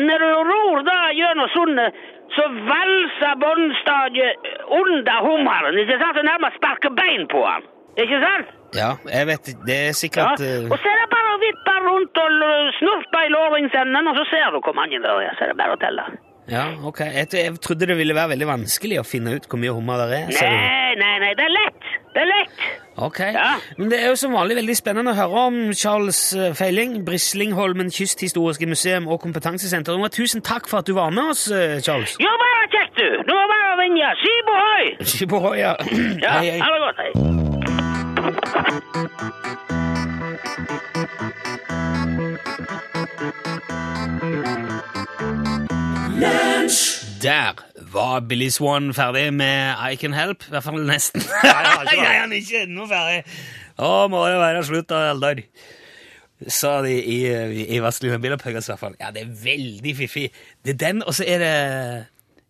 [0.07, 1.97] når du ror da gjennom sundet,
[2.35, 4.47] så valser båndstadiet
[4.79, 6.15] under hummeren, ikke sant?
[6.17, 7.67] Så nærmest sparker bein på han,
[7.97, 8.55] ikke sant?
[8.77, 9.51] Ja, jeg vet.
[9.67, 10.57] Det er sikkert ja.
[10.69, 14.51] Og så er det bare å vippe rundt og snurpe i låringsenden, og så ser
[14.53, 15.33] du hvor mange det er.
[15.37, 16.05] Så er det bare å telle.
[16.49, 16.99] Ja, ok.
[17.13, 20.19] Jeg, jeg trodde det ville være veldig vanskelig å finne ut hvor mye hummer det
[20.23, 20.27] er.
[20.33, 21.81] Nei, nei, nei, det er lett.
[22.15, 22.57] Det er lett.
[22.99, 23.19] Ok.
[23.31, 23.51] Ja.
[23.77, 27.91] Men det er jo som vanlig veldig spennende å høre om Charles eh, Feiling, Brislingholmen
[27.95, 29.93] kysthistoriske museum og kompetansesenter.
[29.95, 32.17] Og tusen takk for at du var med oss, eh, Charles.
[32.19, 33.07] Jo, bare kjekt, du.
[33.29, 34.07] Nå det bare å ringe.
[35.05, 35.73] Skibo ja.
[36.19, 36.59] Ja, Hei, hei.
[36.59, 36.97] ha det godt.
[37.05, 37.13] Hei.
[46.19, 47.53] Der
[47.91, 50.43] var Billy Swan ferdig med I Can Help.
[50.47, 51.21] I hvert fall nesten.
[51.43, 53.21] han Nei, han er ikke ennå ferdig.
[53.79, 55.39] Å, må det være slutt, da, Eldar.
[56.51, 58.97] Sa de i, i, i Vazelina Bilopphøggers, i hvert fall.
[58.99, 60.27] Ja, det er veldig fiffig.
[60.63, 61.55] Det er den, og så er det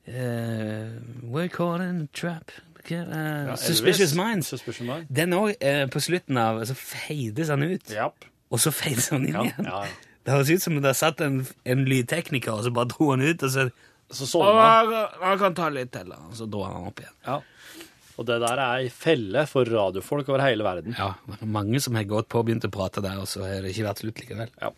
[0.09, 2.51] uh, We're caught in a trap.
[2.81, 4.17] Okay, uh, Suspicious Elvis.
[4.17, 4.49] Minds.
[4.53, 5.09] Suspicious Mind.
[5.13, 5.53] Den òg,
[5.93, 8.29] på slutten av Så feides han ut, Yep.
[8.49, 9.65] og så feides han inn Ja, igjen.
[9.69, 10.05] ja, ja.
[10.25, 13.45] Det høres ut som det satt en, en lydtekniker, og så bare dro han ut,
[13.45, 13.69] og så
[14.09, 14.93] Så sovna han.
[15.21, 17.15] Han kan ta litt til, og så dro han opp igjen.
[17.27, 17.39] Ja.
[18.19, 20.95] Og det der er ei felle for radiofolk over hele verden.
[20.97, 23.45] Ja, det er mange som har gått på og begynt å prate der, og så
[23.45, 24.51] har det ikke vært slutt likevel.
[24.59, 24.73] Ja.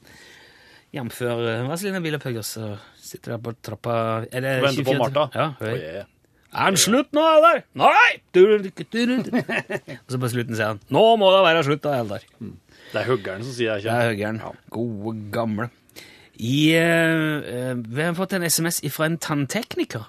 [0.92, 1.22] Jf.
[1.24, 3.94] uh, Vazelina Bilopphøgger, så sitter der på trappa
[4.28, 5.24] Er det Venter på 24 Martha.
[5.34, 5.78] Ja, høy.
[6.02, 6.04] Ja.
[6.52, 7.62] Er den slutt nå, Eldar?
[7.80, 8.10] Nei!
[8.36, 9.38] Du, du, du, du, du.
[9.40, 12.26] og så på slutten sier han Nå må det være slutt, da, Eldar.
[12.92, 14.42] Det er huggeren som sier det, Det er huggeren.
[14.70, 15.70] Gode, gamle.
[16.36, 20.08] I, eh, eh, vi har fått en SMS fra en tanntekniker.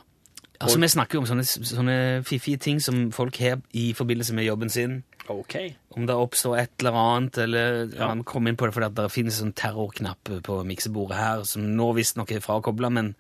[0.63, 4.47] Altså, Vi snakker jo om sånne, sånne fiffige ting som folk har i forbindelse med
[4.47, 5.03] jobben sin.
[5.29, 5.57] OK.
[5.97, 8.09] Om det oppstår et eller annet, eller ja.
[8.09, 11.67] han kom inn på det fordi at det finnes en terrorknapp på miksebordet her, som
[11.77, 13.15] nå visstnok er frakobla, men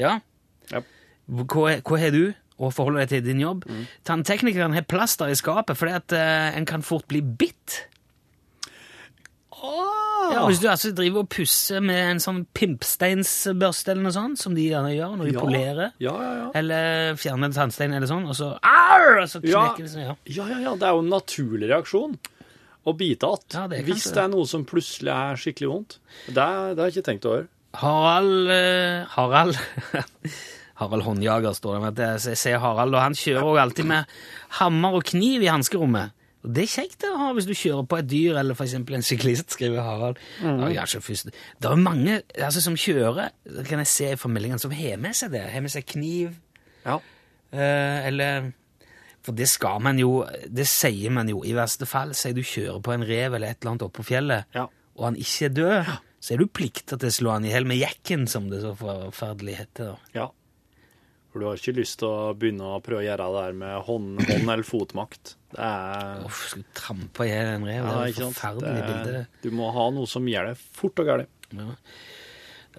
[0.00, 0.18] ja.
[0.72, 0.82] Ja.
[1.28, 3.64] Hva, hva har du å forholde deg til din jobb?
[4.08, 7.82] Tannteknikeren har plaster i skapet fordi at uh, en kan fort bli bitt.
[9.62, 14.54] Ja, hvis du altså driver og pusser med en sånn pimpsteinsbørste eller noe sånt, som
[14.56, 15.40] de gjerne gjør når de Ja.
[15.40, 16.50] polerer, Ja, ja, ja.
[16.54, 19.20] eller fjerner en tannstein eller sånn, og så Arr!
[19.22, 20.02] Og så knekker det seg.
[20.06, 20.14] Ja.
[20.26, 20.74] Ja, ja, ja.
[20.76, 22.18] Det er jo en naturlig reaksjon
[22.86, 23.54] å bite att.
[23.54, 25.98] Ja, hvis det er noe som plutselig er skikkelig vondt.
[26.26, 27.46] Det, det har jeg ikke tenkt over.
[27.74, 29.56] Harald eh, Harald
[30.82, 32.02] Harald Håndjager står det med.
[32.26, 34.04] Jeg ser Harald, og han kjører òg alltid med
[34.58, 36.10] hammer og kniv i hanskerommet.
[36.42, 39.04] Og Det er kjekt å ha hvis du kjører på et dyr, eller eksempel en
[39.06, 40.18] syklist, skriver Harald.
[40.42, 41.30] Ja, kanskje først.
[41.62, 45.14] Det er mange altså, som kjører, det kan jeg se fra meldingene, som har med
[45.14, 45.44] seg det.
[45.52, 46.34] Har med seg kniv,
[46.84, 46.98] Ja.
[47.52, 48.52] eh, eller
[49.22, 52.10] For det skal man jo, det sier man jo i verste fall.
[52.12, 54.64] Sier du kjører på en rev eller et eller annet oppe på fjellet, Ja.
[54.98, 57.64] og han ikke er død, så er du plikta til å slå han i hjel
[57.64, 59.84] med jekken, som det så forferdelig heter.
[59.94, 59.98] da.
[60.12, 60.26] ja.
[61.32, 63.82] For du har ikke lyst til å begynne å prøve å gjøre det der med
[63.86, 65.36] hånd, hånd eller fotmakt.
[65.52, 67.84] Det er Uff, skal du trampe i en rev?
[67.84, 69.20] ja, det er et forferdelig Det bilde.
[69.22, 71.28] er, du må ha noe som gjør det fort og galt.
[71.52, 71.68] Ja.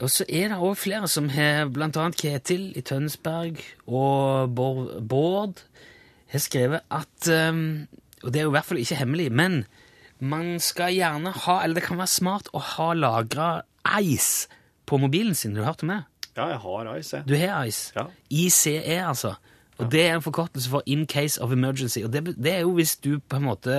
[0.01, 5.61] Og så er det òg flere som har, blant annet Ketil i Tønsberg og Bård,
[6.33, 7.85] har skrevet at um,
[8.23, 9.59] Og det er jo i hvert fall ikke hemmelig, men
[10.23, 13.51] man skal gjerne ha Eller det kan være smart å ha lagra
[14.01, 14.47] ice
[14.89, 15.53] på mobilen sin.
[15.53, 15.99] Du Har hørt om det?
[16.35, 17.27] Ja, jeg har ice, jeg.
[17.29, 17.91] Du har ice.
[17.95, 18.07] Ja.
[18.31, 19.35] ICE, altså.
[19.81, 22.03] Og det er en forkortelse for In Case of Emergency.
[22.05, 23.77] Og det, det er jo hvis du på en måte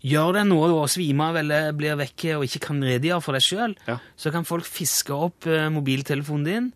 [0.00, 3.44] gjør deg noe og svimer av eller blir vekke og ikke kan redegjøre for deg
[3.44, 3.98] sjøl, Ja.
[4.16, 6.70] så kan folk fiske opp eh, mobiltelefonen din,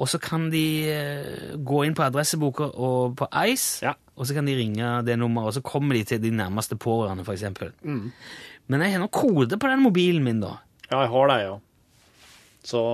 [0.00, 3.94] og så kan de eh, gå inn på adresseboka og på Ice, Ja.
[4.16, 7.24] og så kan de ringe det nummeret, og så kommer de til de nærmeste pårørende,
[7.32, 7.72] eksempel.
[7.82, 8.12] Mm.
[8.68, 10.58] Men jeg har nå kode på den mobilen min, da.
[10.90, 11.56] Ja, jeg har det, ja.
[12.64, 12.84] Så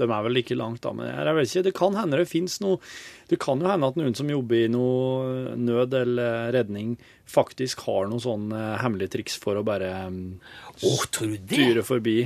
[0.00, 0.92] de er vel like langt, da.
[0.96, 2.80] Men jeg vet ikke, det kan hende det fins noe
[3.30, 6.96] Det kan jo hende at noen som jobber i noe nød eller redning,
[7.30, 11.54] faktisk har noen sånne hemmelige triks for å bare oh, Å, tror du det?
[11.54, 12.16] styre forbi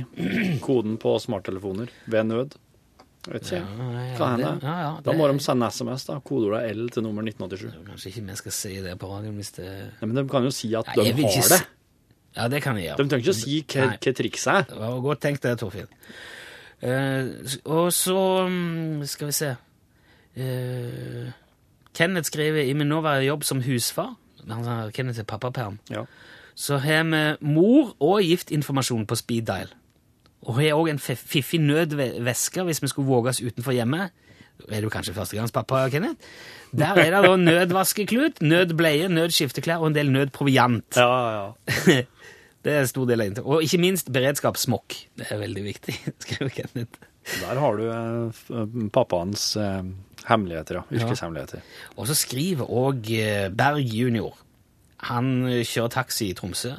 [0.65, 2.55] koden på smarttelefoner ved nød.
[3.25, 3.57] Vet ikke.
[3.57, 4.65] Ja, ja, kan det- hende.
[4.65, 6.19] ja, ja, Da må de sende SMS, da.
[6.21, 7.71] Kodeordet L til nummer 1987.
[7.87, 10.51] Kanskje ikke vi skal si det på radioen hvis det Nei, men de kan jo
[10.53, 11.61] si at de har ikke det.
[12.35, 12.97] Ja, det kan jeg gjøre.
[12.99, 14.63] De trenger ikke å si hva, hva trikset er.
[14.69, 15.87] Det var godt tenkt det, Torfinn.
[16.81, 17.29] Eh,
[17.65, 19.55] og så mm, skal vi se
[20.35, 21.31] Eh,
[21.95, 24.15] Kenneth skriver i min nåværende jobb som husfar.
[24.49, 25.79] Han Kenneth er pappaperm.
[25.89, 26.03] Ja.
[26.55, 29.71] Så har vi mor og giftinformasjon på speed dial.
[30.41, 34.11] Og har òg en fiffig nødveske hvis vi skulle våge oss utenfor hjemmet.
[34.71, 36.21] Er du kanskje førstegangspappa, Kenneth?
[36.71, 40.95] Der er det da nødvaskeklut, nødbleie, nødskifteklær og en del nødproviant.
[40.95, 41.51] Ja,
[41.87, 42.01] ja.
[42.65, 43.51] Det er en stor del av inntekten.
[43.53, 44.95] Og ikke minst beredskapssmokk.
[45.19, 47.11] Det er veldig viktig, skriver Kenneth.
[47.41, 49.83] Der har du eh, pappaens eh,
[50.29, 50.83] hemmeligheter, ja.
[50.97, 51.61] Yrkeshemmeligheter.
[51.97, 53.07] Og så skriver òg
[53.57, 54.35] Berg junior
[55.11, 56.75] Han eh, kjører taxi i Tromsø,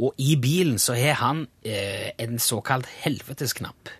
[0.00, 3.92] og i bilen så har han eh, en såkalt helvetesknapp.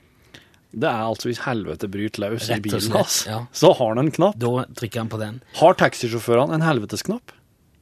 [0.73, 3.43] Det er altså hvis helvete bryter løs i bilen hans, ja.
[3.53, 4.39] så har han en knapp.
[4.41, 5.43] Da trykker han på den.
[5.61, 7.35] Har taxisjåførene en helvetesknapp?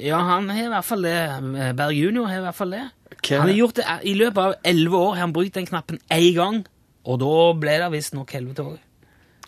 [0.02, 1.18] Ja, han har i hvert fall det.
[1.78, 2.88] Berg Junior har i hvert fall det.
[3.30, 6.30] Han har gjort det I løpet av elleve år har han brukt den knappen én
[6.36, 6.62] gang,
[7.04, 8.78] og da ble det visstnok helvete òg.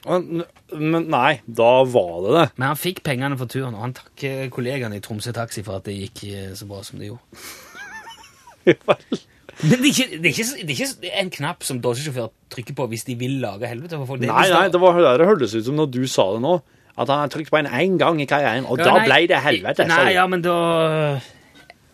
[0.03, 2.47] Men nei, da var det det.
[2.59, 5.87] Men han fikk pengene for turen, og han takker kollegaene i Tromsø Taxi for at
[5.87, 7.45] det gikk eh, så bra som det gjorde.
[9.63, 12.75] Men det er, ikke, det, er ikke, det er ikke en knapp som drosjesjåfør trykker
[12.75, 14.23] på hvis de vil lage helvete for folk.
[14.23, 16.57] Det Nei, nei, det var der det hørtes ut som når du sa det nå.
[16.93, 19.21] At han har trykt på en én gang i karrieren, og Ja, da nei, ble
[19.31, 19.87] det helvete.
[19.89, 20.57] Nei, ja, men da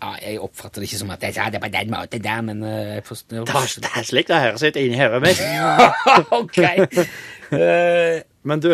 [0.02, 2.62] ja, Jeg oppfatter det ikke som at jeg sa det på den måten der, men
[2.62, 5.40] eh, jeg forstår Det er- det er slik det høres ut inni hodet mitt.
[6.40, 6.58] Ok.
[7.52, 8.72] Eh, Men du,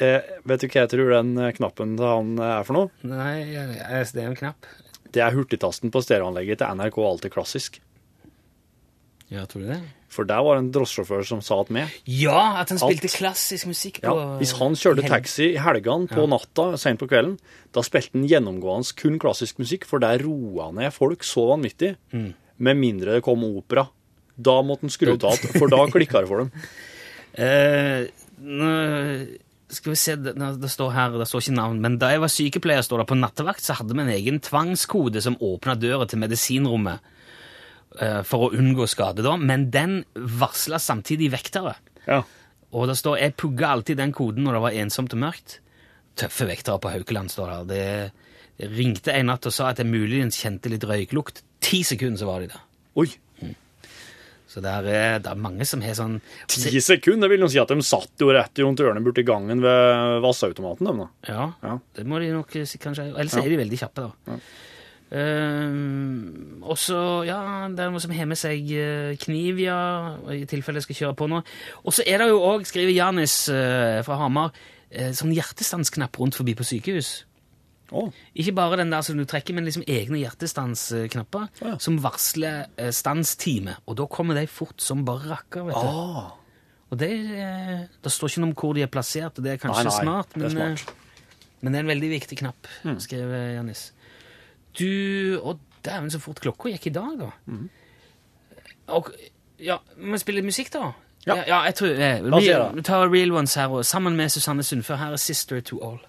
[0.00, 2.90] eh, vet du hva jeg tror den eh, knappen til han eh, er for noe?
[3.02, 4.66] nei, det er en knapp.
[5.12, 7.80] Det er hurtigtasten på stereoanlegget til NRK Alltid Klassisk.
[9.32, 9.80] Ja, tror du det?
[10.12, 11.92] For der var det en drosjesjåfør som sa at med.
[12.04, 16.10] Ja, at han spilte at, klassisk musikk på Ja, hvis han kjørte taxi i helgene
[16.10, 17.38] på natta, sent på kvelden,
[17.72, 21.94] da spilte han gjennomgående kun klassisk musikk, for der roa ned folk så vanvittig.
[22.12, 22.32] Mm.
[22.62, 23.86] Med mindre det kom opera.
[24.36, 26.52] Da måtte han skru ut igjen, for da klikka det for dem.
[27.32, 28.02] Eh,
[28.44, 28.66] nå
[29.72, 32.28] skal vi se, det, det står her, det står ikke navn, men da jeg var
[32.28, 36.20] sykepleier, står det på nattevakt, så hadde vi en egen tvangskode som åpna døra til
[36.20, 37.00] medisinrommet
[38.24, 41.74] for å unngå skade, da, men den varsla samtidig vektere.
[42.06, 42.22] Ja.
[42.72, 45.58] Og det står 'Jeg pugga alltid den koden når det var ensomt og mørkt'.
[46.16, 47.64] Tøffe vektere på Haukeland, står der.
[47.64, 48.12] Det
[48.62, 51.40] det ringte en natt og sa at jeg muligens kjente litt røyklukt.
[51.64, 52.60] Ti sekunder så var de der.
[53.00, 53.08] Oi,
[54.52, 57.24] Så det er, det er mange som har sånn ti sekunder!
[57.24, 60.20] Det vil jo si at de satt jo rett rundt hjørnet borti gangen ved
[61.00, 61.06] da.
[61.24, 61.78] Ja, Ja.
[61.96, 64.36] det må de nok eh, kanskje Ellers er de veldig kjappe, da.
[65.12, 66.98] Ehm, og så,
[67.28, 69.78] ja, det er noen som har med seg eh, kniv, ja,
[70.32, 71.42] i tilfelle jeg skal kjøre på nå.
[71.84, 74.54] Og så er det jo òg, skriver Janis uh, fra Hamar,
[74.94, 77.12] uh, sånn hjertestansknapp rundt forbi på sykehus.
[77.92, 78.08] Oh.
[78.32, 81.74] Ikke bare den der som du trekker, men liksom egne hjertestansknapper Ja.
[81.82, 83.74] som varsler stanstime.
[83.84, 85.90] Og da kommer de fort som bare rakker, vet du.
[85.92, 86.30] Oh.
[86.92, 87.10] Og det,
[88.00, 90.00] det står ikke noe om hvor de er plassert, og det er kanskje Nei, nei,
[90.06, 90.88] smart, det men, smart.
[90.88, 92.68] eh, men det er en veldig viktig knapp,
[93.04, 93.84] skriver Janis.
[94.78, 97.30] Du Å, dæven, så fort klokka gikk i dag, da.
[97.46, 97.70] Mhm.
[98.92, 99.12] Og,
[99.62, 100.92] ja, må vi spille musikk, da?
[101.26, 101.36] Ja.
[101.46, 104.16] ja, jeg tror eh, La oss gjøre real, Vi tar Real Ones her, og sammen
[104.18, 104.96] med Susanne Sundfør.
[104.98, 106.00] Her er Sister to All.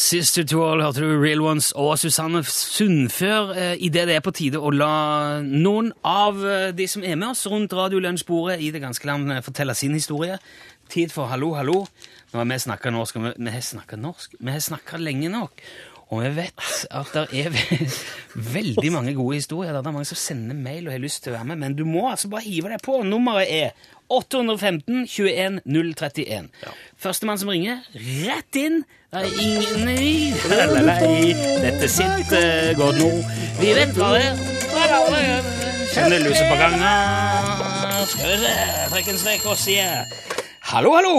[0.00, 4.32] Sister to All hørte du Real Ones og Susanne Sundfør eh, idet det er på
[4.32, 8.80] tide å la noen av eh, de som er med oss rundt radiolunsjbordet i det
[8.80, 10.38] ganske land, eh, fortelle sin historie.
[10.90, 11.82] Tid for hallo, hallo.
[12.32, 14.38] Nå har vi snakka norsk, og vi, vi har snakka norsk.
[14.40, 15.60] Vi har snakka lenge nok.
[16.10, 17.80] Og vi vet at det er ve
[18.56, 19.76] veldig mange gode historier.
[19.76, 21.84] Det er mange som sender mail og har lyst til å være med, men du
[21.86, 23.02] må altså bare hive deg på.
[23.06, 26.48] Nummeret er 815 21 031.
[26.98, 28.82] Førstemann som ringer, rett inn.
[29.10, 30.14] Det er ingen i
[30.50, 31.34] Lalalai.
[31.62, 33.10] Dette sitter godt nå.
[33.60, 35.46] Vi vet hva det er.
[35.90, 36.84] Kjenner lusa på gangen.
[38.10, 38.54] Skal vi se,
[38.92, 39.76] trekk en strek og si
[40.70, 41.16] hallo, hallo.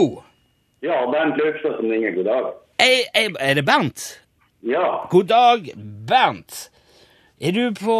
[0.82, 2.16] Ja, Bernt Løkstad som ringer.
[2.16, 2.52] God dag.
[2.82, 4.06] Er, ei, er det Bernt?
[4.66, 5.68] Ja, God dag,
[6.08, 6.70] Bernt.
[7.42, 7.96] Er du på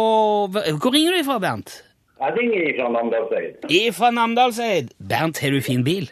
[0.48, 1.82] Hvor ringer du ifra, Bernt?
[2.22, 3.70] Jeg ringer fra Namdalseid.
[3.70, 4.90] Ifra Namdalseid.
[4.98, 6.10] Bernt, har du fin bil?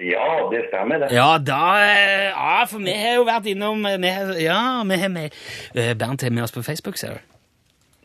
[0.00, 1.10] Ja, det stemmer det.
[1.12, 4.96] Ja, da eh, Ja, for vi har jo vært innom eh, vi har, Ja, vi
[5.02, 5.34] har med
[5.74, 7.20] eh, Bernt er med oss på Facebook, ser du.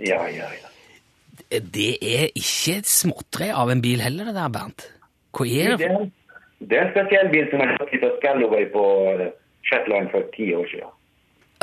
[0.10, 1.60] Ja, ja, ja.
[1.62, 4.89] Det er ikke et småtre av en bil heller, det der, Bernt.
[5.38, 6.01] Hva er Det det?
[6.67, 8.84] det er en spesiell bil som jeg fikk fra Scalloway på
[9.69, 10.91] Shetland for ti år siden.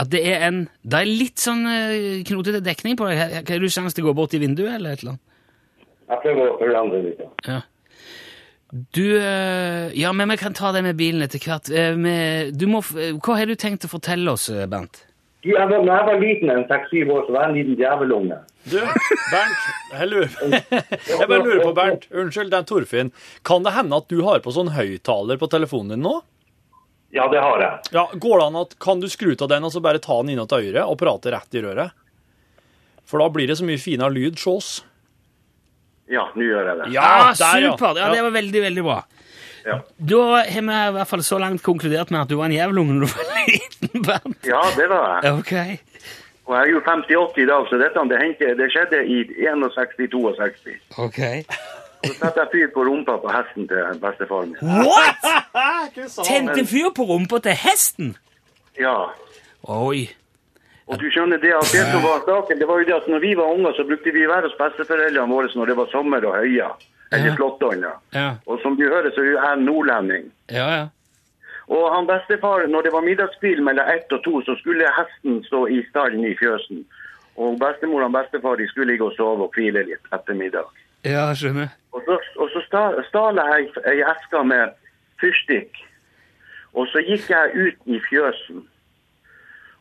[0.00, 1.66] At det er en Det er litt sånn
[2.24, 3.18] knotete dekning på det.
[3.20, 5.28] Har har du sjanse til å gå bort i vinduet, eller et eller annet?
[6.12, 7.20] Jeg prøver å forandre litt.
[7.22, 7.54] da.
[7.54, 7.60] Ja.
[8.96, 11.68] Du eh, Ja, men vi kan ta det med bilen etter hvert.
[11.72, 15.06] Eh, Du må, eh, hva har du tenkt å fortelle oss, Bernt?
[15.42, 17.78] Du, jeg var, når jeg var liten, en seks-syv år, så var jeg en liten
[17.80, 18.36] djevelunge.
[18.70, 20.36] Du, Bernt, jeg lurer
[20.70, 22.04] Jeg bare lurer på, Bernt.
[22.14, 23.10] Unnskyld, det er Torfinn.
[23.42, 26.20] Kan det hende at du har på sånn høyttaler på telefonen din nå?
[27.12, 27.90] Ja, det har jeg.
[27.92, 30.32] Ja, Går det an at Kan du skru av den og så bare ta den
[30.32, 31.90] inn til øret og prate rett i røret?
[33.04, 34.70] For da blir det så mye finere lyd hos oss.
[36.10, 36.86] Ja, nå gjør jeg det.
[36.94, 37.72] Ja, der, ja.
[37.72, 38.00] supert!
[38.00, 38.98] Ja, det var veldig, veldig bra.
[39.62, 39.76] Ja,
[40.10, 42.96] Da har vi i hvert fall så langt konkludert med at du var en jævelunge
[42.96, 44.46] når du var liten, Bernt.
[44.46, 45.32] ja det var jeg.
[45.38, 45.52] Ok.
[46.50, 50.74] Og jeg er jo 58 i dag, så dette det, hendte, det skjedde i 61-62.
[50.98, 51.20] ok.
[52.02, 54.72] Så satte jeg fyr på rumpa på hesten til bestefaren min.
[54.90, 55.22] What?!
[56.26, 58.16] Tente fyr på rumpa til hesten?
[58.80, 58.96] Ja.
[59.70, 60.08] Oi.
[60.88, 63.20] Og du skjønner det at det som var saken, det var jo det at når
[63.22, 66.34] vi var unger, så brukte vi være hos besteforeldrene våre når det var sommer og
[66.40, 66.70] høya.
[67.12, 67.34] Eller Ja.
[68.14, 68.30] Ja.
[68.46, 70.32] Og som du hører, så er jeg nordlending.
[70.50, 70.86] Ja, ja.
[71.68, 75.66] Og han bestefar, når det var middagsbil mellom ett og to, så skulle hesten stå
[75.66, 76.84] i stallen i fjøsen.
[77.36, 80.66] Og bestemor og bestefar de skulle ligge og sove og hvile litt etter middag.
[81.04, 81.68] Ja, skjønner.
[81.92, 84.74] Og så, og så sta- stal jeg ei eske med
[85.20, 85.70] fyrstikk.
[86.74, 88.62] Og så gikk jeg ut i fjøsen.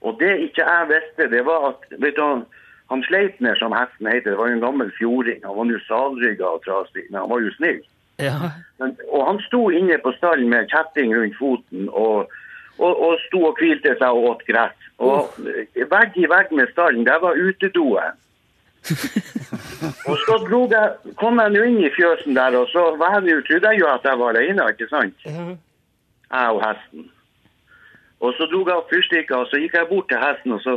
[0.01, 2.43] Og det ikke jeg visste, det var at vet du, han,
[2.89, 5.41] han Sleipner, som hesten heter, det var jo en gammel fjording.
[5.45, 7.81] Han var jo salrygga og trasig, men han var jo snill.
[8.21, 8.37] Ja.
[8.81, 12.33] Men, og han sto inne på stallen med kjetting rundt foten og,
[12.77, 14.89] og, og sto og hvilte seg og åt gress.
[15.01, 18.19] Og eh, vegg i vegg med stallen, der var utedoen.
[20.09, 20.35] og så
[20.71, 23.89] jeg, kom jeg nå inn i fjøsen der, og så var jeg trodde jeg jo
[23.93, 25.27] at jeg var alene, ikke sant?
[25.27, 27.09] Jeg og hesten.
[28.21, 30.75] Og så dro jeg opp fyrstikka, og så gikk jeg bort til hesten, og så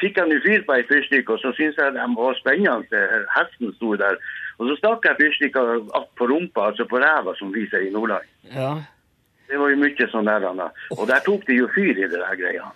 [0.00, 3.02] fikk jeg nå fyr på ei fyrstikk, og så syntes jeg de var spennende.
[3.36, 4.16] Hesten sto der.
[4.58, 5.62] Og så stakk jeg fyrstikka
[5.94, 8.26] opp på rumpa, altså på ræva, som vi sier i Nordland.
[8.50, 8.72] ja.
[9.52, 10.66] Det var jo mye sånn der, Anna.
[10.96, 12.70] Og der tok det jo fyr i det der greia.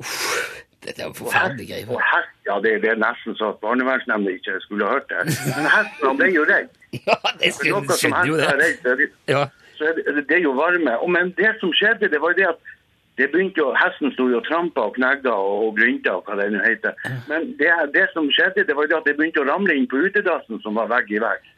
[0.00, 1.90] Uff, Dette er jo forferdelige greier.
[1.94, 5.20] og hest, ja, det, det er nesten så at barnevernsnemnda ikke skulle ha hørt det.
[5.54, 6.72] Men hesten han ble jo redd.
[7.06, 8.48] Ja, det skjønner jo det.
[8.58, 9.44] redd, så er det, Ja.
[9.78, 10.96] så er det, det er jo varme.
[10.98, 12.74] Og, men det som skjedde, det var det at
[13.20, 16.38] det begynte jo, Hesten sto jo og trampa og knegga og, og grynta og hva
[16.40, 16.96] det nå heter.
[17.28, 20.00] Men det, det som skjedde, det var jo at det begynte å ramle inn på
[20.06, 21.50] utedassen som var vegg i vegg.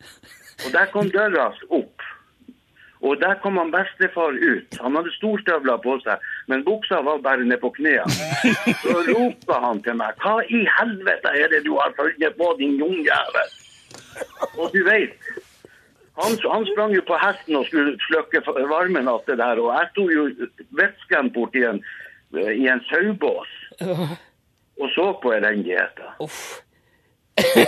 [0.64, 2.04] Og der kom døra opp.
[3.04, 4.78] Og der kom han bestefar ut.
[4.80, 8.30] Han hadde storstøvler på seg, men buksa var bare ned på knærne.
[8.82, 12.80] Så ropa han til meg 'Hva i helvete er det du har funnet på, din
[12.80, 13.54] jungjævel?'
[14.56, 15.12] Og du veit
[16.16, 19.90] han, han sprang jo på hesten og skulle slukke varmen av det der, og jeg
[19.92, 20.28] sto jo
[20.78, 21.82] vettskremt borti en,
[22.34, 23.52] i en sauebås
[24.76, 26.16] og så på elendigheten.
[26.20, 26.62] Uff.
[27.36, 27.66] Eh,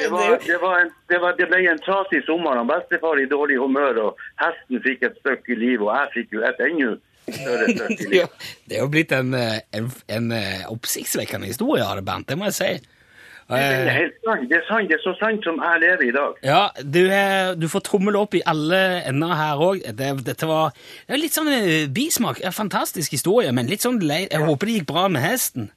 [0.00, 2.56] Det, var, det, var en, det, var, det ble en trasig sommer.
[2.56, 6.44] Han bestefar i dårlig humør, og hesten fikk et stykke liv, og jeg fikk jo
[6.48, 6.94] et ennå
[7.28, 8.08] større stykke liv.
[8.14, 8.48] livet.
[8.68, 12.38] det er jo blitt en, eh, en, en eh, oppsiktsvekkende historie Arne det, Bernt, det
[12.40, 12.72] må jeg si.
[13.50, 14.44] Det er Eh, helt sant.
[14.50, 14.88] Det er sant.
[14.88, 16.36] Det er så sant som jeg lever i dag.
[16.46, 19.82] Ja, du, er, du får tommel opp i alle ender her òg.
[19.98, 20.70] Det, dette var
[21.08, 22.38] det litt sånn eh, bismak.
[22.46, 24.24] En fantastisk historie, men litt sånn lei.
[24.30, 25.70] Jeg håper det gikk bra med hesten.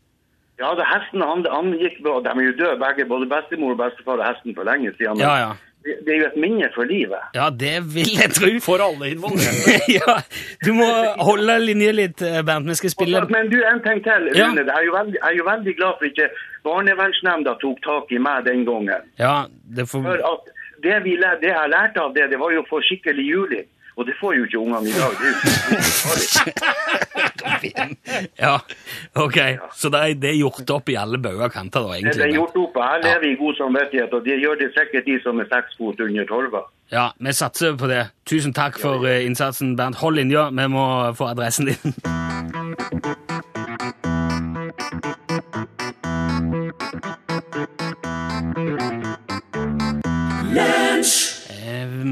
[0.62, 2.20] Ja, det hesten han, han gikk bra.
[2.22, 5.18] De er jo døde begge, både bestemor og bestefar og hesten for lenge siden.
[5.20, 5.52] Ja, ja.
[5.84, 7.19] Det, det er jo et minne for livet.
[7.36, 8.52] Ja, det vil jeg tro.
[8.67, 9.76] For alle involverte.
[10.00, 10.15] ja,
[10.63, 10.88] du må
[11.28, 12.69] holde linje litt, eh, Bernt.
[12.72, 14.30] Vi skal spille Men du, en ting til.
[14.32, 14.48] Ja.
[14.48, 14.63] Rune.
[14.63, 16.30] Jeg er, jo veldig, jeg er jo veldig glad for ikke
[16.63, 19.12] barnevernsnemnda tok tak i meg den gangen.
[19.19, 19.36] Ja,
[19.76, 20.52] det får For at
[20.84, 23.67] det, vi, det jeg lærte av det, det var jo å få skikkelig juling.
[23.95, 25.13] Og det får jo ikke ungene i dag.
[25.19, 26.51] Det er jo.
[28.39, 28.58] Ja,
[29.15, 29.38] ok.
[29.75, 32.34] Så det er, det er gjort opp i alle bauger og kanter, da, Det er
[32.36, 32.79] gjort opp.
[32.79, 36.03] Jeg lever i god samvittighet, og det gjør det sikkert de som er seks fot
[36.03, 36.65] under torva.
[36.91, 38.03] Ja, vi satser på det.
[38.29, 40.01] Tusen takk for eh, innsatsen, Bernt.
[40.03, 40.86] Hold linja, vi må
[41.17, 41.97] få adressen din.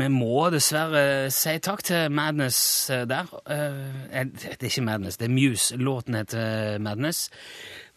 [0.02, 2.58] Vi må dessverre si takk til Madness
[2.90, 3.30] eh, der.
[3.46, 5.78] Eh, Det er ikke Madness, det er Muse.
[5.78, 7.28] Låten heter Madness.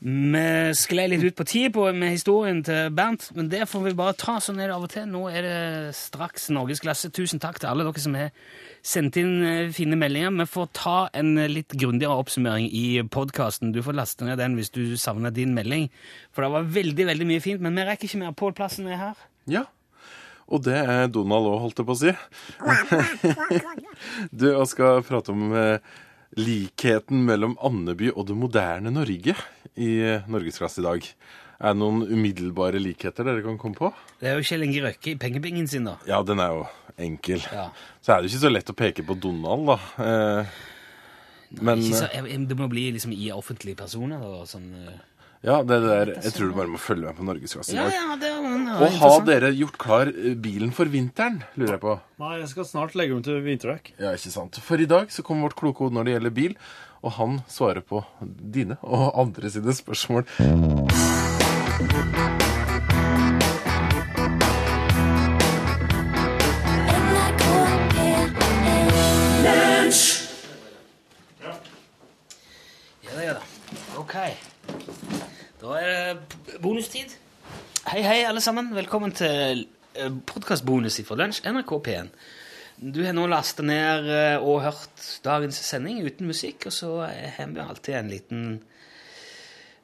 [0.04, 0.40] Vi
[0.76, 4.34] sklei litt ut på tid med historien til Bernt, men det får vi bare ta
[4.42, 5.06] sånn er det av og til.
[5.08, 7.08] Nå er det straks norgesklasse.
[7.14, 8.34] Tusen takk til alle dere som har
[8.84, 10.34] sendt inn eh, fine meldinger.
[10.42, 13.72] Vi får ta en eh, litt grundigere oppsummering i podkasten.
[13.72, 15.88] Du får laste ned den hvis du savner din melding.
[16.36, 18.36] For det var veldig veldig mye fint, men vi rekker ikke mer.
[18.36, 19.24] Pål Plassen er her.
[19.48, 19.64] Ja.
[20.52, 22.12] Og det er Donald òg, holdt jeg på å si.
[24.38, 25.78] du, jeg skal prate om eh,
[26.38, 29.34] likheten mellom Andeby og det moderne Norge
[29.80, 31.08] i eh, Norgesklasse i dag.
[31.64, 33.92] Er det noen umiddelbare likheter dere kan komme på?
[34.20, 35.96] Det er jo Kjell Inge Røkke i pengebingen sin, da.
[36.08, 36.64] Ja, den er jo
[37.00, 37.40] enkel.
[37.54, 37.68] Ja.
[38.04, 39.78] Så er det ikke så lett å peke på Donald, da.
[40.04, 40.54] Eh,
[41.64, 44.18] men Ikke så, jeg- det må bli liksom i offentlige personer.
[44.20, 44.98] Da, sånn, eh.
[45.44, 47.96] Ja, det der, jeg tror du bare må følge med på Norgesklasse i ja, dag.
[47.98, 51.82] ja, det er, ja, Og har dere gjort klar eh, bilen for vinteren, lurer jeg
[51.84, 51.98] på?
[52.24, 53.92] Nei, jeg skal snart legge om til vinterdekk.
[54.00, 54.60] Ja, ikke sant.
[54.64, 56.56] For i dag så kommer vårt kloke hode når det gjelder bil,
[57.04, 60.24] og han svarer på dine og andre sine spørsmål.
[77.94, 78.72] Hei, hei, alle sammen.
[78.74, 79.60] Velkommen til
[80.26, 82.08] podkastbonus fra Lunsj, NRK P1.
[82.90, 87.52] Du har nå lasta ned eh, og hørt dagens sending uten musikk, og så har
[87.52, 88.40] vi alltid en liten,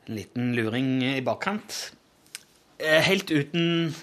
[0.08, 1.76] en liten luring i bakkant.
[2.82, 3.94] Eh, Helt uten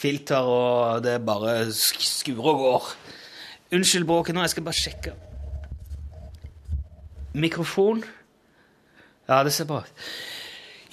[0.00, 2.88] filter, og det bare skurer og går.
[3.76, 5.12] Unnskyld bråket nå, jeg skal bare sjekke.
[7.36, 8.00] Mikrofon.
[9.28, 10.08] Ja, det ser bra ut.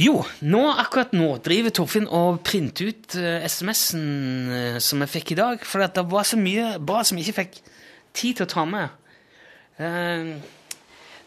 [0.02, 4.08] Jo, nå, akkurat nå driver Torfinn og printer ut eh, SMS-en
[4.50, 7.40] eh, som jeg fikk i dag, for det var så mye bra som jeg ikke
[7.44, 7.60] fikk
[8.18, 8.96] tid til å ta med.
[9.78, 10.32] Eh,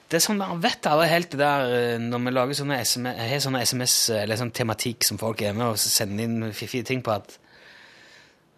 [0.06, 3.22] det er sånn, Man vet aldri helt det der eh, når vi lager sånne SMS,
[3.30, 6.86] har sånne SMS eh, eller sånn tematikk som folk er med og sender inn fiffige
[6.90, 7.38] ting på at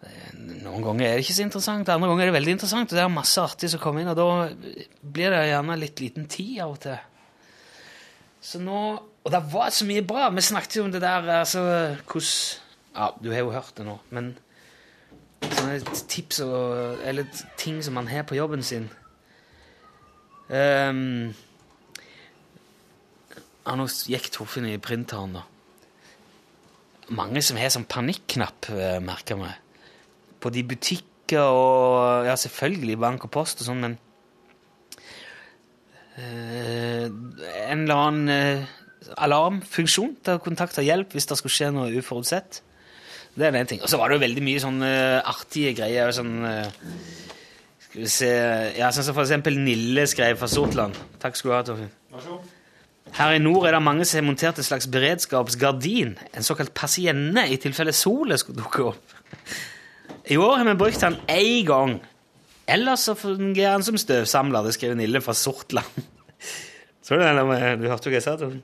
[0.05, 0.33] eh,
[0.65, 3.05] noen ganger er det ikke så interessant, andre ganger er det veldig interessant, og det
[3.05, 6.75] er masse artig som kommer inn, og da blir det gjerne litt liten tid av
[6.75, 6.99] og til.
[8.45, 8.83] Så nå,
[9.29, 10.31] Og det var så mye bra.
[10.33, 11.61] Vi snakket jo om det der altså,
[12.09, 12.29] hvordan
[12.95, 14.31] Ja, du har jo hørt det nå, men
[15.45, 15.75] sånne
[16.09, 18.87] tips og Eller ting som man har på jobben sin.
[20.49, 21.29] Um,
[23.67, 25.45] ja, nå gikk Torfinn i printeren, da.
[27.13, 29.51] Mange som har sånn panikknapp, eh, merker vi.
[30.41, 33.99] På de butikker og Ja, selvfølgelig bank og post og sånn, men
[36.17, 37.05] uh,
[37.69, 38.75] en eller annen eh,
[39.17, 42.61] alarmfunksjon til å kontakte hjelp hvis det skulle skje noe uforutsett.
[43.39, 43.81] Det er en ting.
[43.81, 46.11] Og så var det jo veldig mye sånn eh, artige greier.
[46.15, 46.37] sånn...
[46.45, 46.69] eh,
[47.89, 48.31] skal vi se
[48.77, 50.97] Ja, sånn som for eksempel Nille skrev fra Sortland.
[51.21, 51.93] Takk skal du ha, Torfinn.
[53.17, 57.47] Her i nord er det mange som har montert en slags beredskapsgardin, en såkalt pasienne,
[57.49, 59.15] i tilfelle solet skulle dukke opp.
[60.29, 61.95] I år har vi brukt den én gang.
[62.69, 66.03] Ellers så fungerer den som støvsamler, det skrev Nille fra Sortland.
[67.09, 67.39] Så du den?
[67.41, 67.79] eller?
[67.81, 68.35] Du hørte hva jeg sa?
[68.37, 68.61] Torfinn?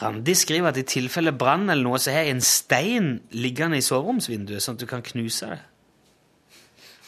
[0.00, 3.82] Randi skriver at i tilfelle brann eller noe, så har jeg en stein liggende i
[3.82, 5.58] soveromsvinduet, sånn at du kan knuse det.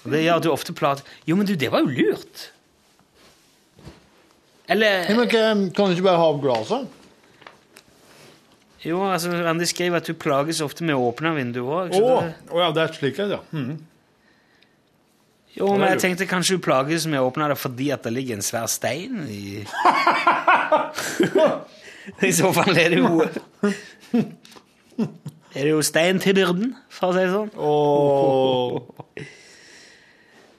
[0.03, 2.49] Og det gjør at du ofte plater Jo, men du, det var jo lurt!
[4.67, 6.91] Eller Ja, men kan du ikke bare ha opp glasset?
[8.83, 11.95] Jo, altså, Randi skriver at du plages ofte med å åpne vinduet òg.
[11.95, 13.39] Å oh, ja, det er slik, ja.
[13.55, 13.79] Mhm.
[15.53, 18.39] Jo, men jeg tenkte kanskje du plages med å åpne det fordi at det ligger
[18.39, 19.61] en svær stein i
[22.29, 23.11] I så fall er det jo
[25.53, 27.51] Er det jo stein til byrden, for å si det sånn.
[27.61, 28.81] Oh.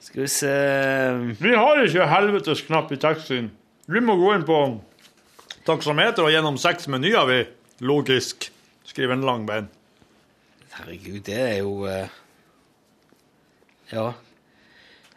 [0.06, 0.54] Skal vi se
[1.42, 3.50] Vi har ikke helvetes knapp i taxien.
[3.90, 4.58] Vi må gå inn på
[5.66, 7.40] taksameter og gjennom seks menyer, vi.
[7.84, 8.52] Logisk,
[8.86, 9.66] skriver en langbein.
[10.76, 12.08] Herregud, det er jo eh,
[13.90, 14.12] Ja.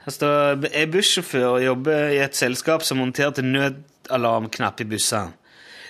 [0.08, 5.36] Her står er bussjåfør og jobber i et selskap som monterte nødalarmknapp i bussene.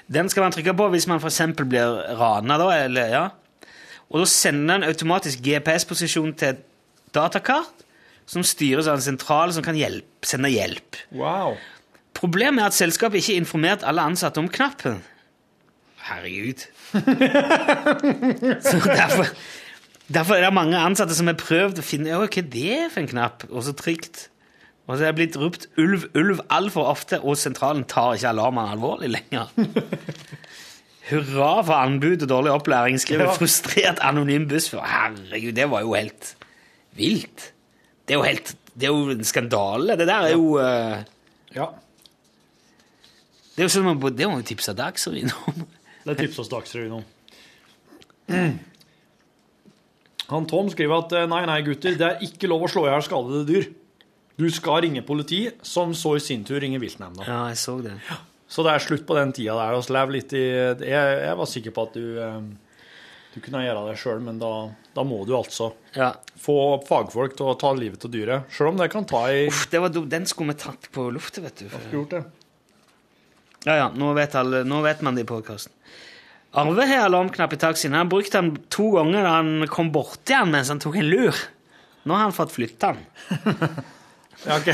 [0.09, 1.41] Den skal man trykke på hvis man f.eks.
[1.59, 3.25] blir rana, da, eller ja.
[4.09, 6.63] Og da sender den automatisk GPS-posisjon til et
[7.13, 7.85] datakart
[8.25, 10.97] som styres av en sentral som kan hjelp, sende hjelp.
[11.13, 11.59] Wow.
[12.17, 15.03] Problemet er at selskapet ikke har informert alle ansatte om knappen.
[16.07, 16.65] Herregud.
[18.65, 19.29] Så derfor,
[20.11, 23.01] derfor er det mange ansatte som har prøvd å finne «Å, hva er det for
[23.03, 24.27] en knapp, og så trygt.
[24.87, 28.69] Og så er det blitt ropt ulv, ulv altfor ofte, og sentralen tar ikke alarmen
[28.71, 29.49] alvorlig lenger.
[31.09, 33.33] Hurra for anbud og dårlig opplæring, skriver Ja.
[33.35, 34.87] frustrert anonym bussfører.
[34.91, 36.33] Herregud, det var jo helt
[36.95, 37.51] vilt.
[38.07, 39.95] Det er jo helt Det er jo en skandale.
[39.97, 41.03] Det der er jo uh,
[41.55, 41.65] Ja.
[43.55, 45.63] Det er jo sånn man må- Det må jo tipse Dagsrevyen om.
[46.05, 47.05] Det tipser oss Dagsrevyen om.
[50.27, 53.05] Han Tom skriver at nei, nei, gutter, det er ikke lov å slå i hjel
[53.05, 53.69] skadede dyr.
[54.37, 57.23] Du skal ringe politi, som så i sin tur ringer viltnemnda.
[57.25, 57.95] Ja, jeg så det.
[58.47, 59.75] Så det er slutt på den tida der.
[59.79, 60.83] Og lev litt i jeg,
[61.23, 62.37] jeg var sikker på at du, eh,
[63.33, 64.51] du kunne gjøre det sjøl, men da,
[64.95, 66.11] da må du altså Ja.
[66.39, 66.57] få
[66.87, 68.51] fagfolk til å ta livet av dyret.
[68.53, 69.89] Sjøl om det kan ta i Uff, det var.
[69.95, 72.19] Den skulle vi tatt på luftet, vet du.
[73.65, 75.73] Ja, ja, nå vet, alle, nå vet man det i podkasten.
[76.57, 77.93] Arve har alarmknapp i taxien.
[77.93, 81.41] Han brukte den to ganger da han kom borti den mens han tok en lur.
[82.07, 83.05] Nå har han fått flytta den.
[84.37, 84.67] Ok.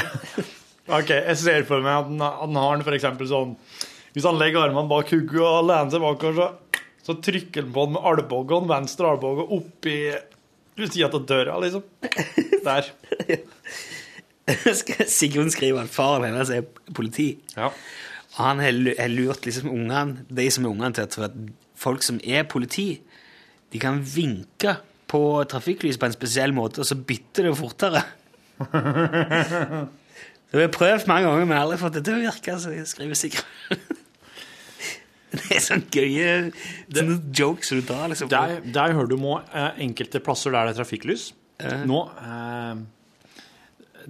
[0.91, 3.53] ok, Jeg ser for meg at han, han har den eksempel sånn
[4.11, 7.85] Hvis han legger armene bak hodet og lener seg bakover, så, så trykker han på
[7.87, 9.95] den med albuen, venstre albue oppi
[10.75, 11.85] utsida av døra, liksom.
[12.67, 12.91] Der.
[15.15, 17.29] Sigrun skriver at faren hennes er politi.
[17.55, 17.71] Ja.
[18.33, 21.37] Og han har lurt liksom ungene, de som er ungene til å tro at
[21.83, 22.87] folk som er politi,
[23.73, 24.77] de kan vinke
[25.11, 25.19] på
[25.51, 28.01] trafikklys på en spesiell måte, og så bytter det fortere.
[30.53, 32.85] Det har jeg prøvd mange ganger, men aldri fått det til å virke, så jeg
[32.85, 33.45] skriver sikkert.
[35.33, 36.33] Det er sånn gøye
[36.93, 38.29] sånne jokes du drar, liksom.
[38.29, 41.23] Der, der hører du må eh, enkelte plasser der det er trafikklys.
[41.89, 42.83] Nå eh,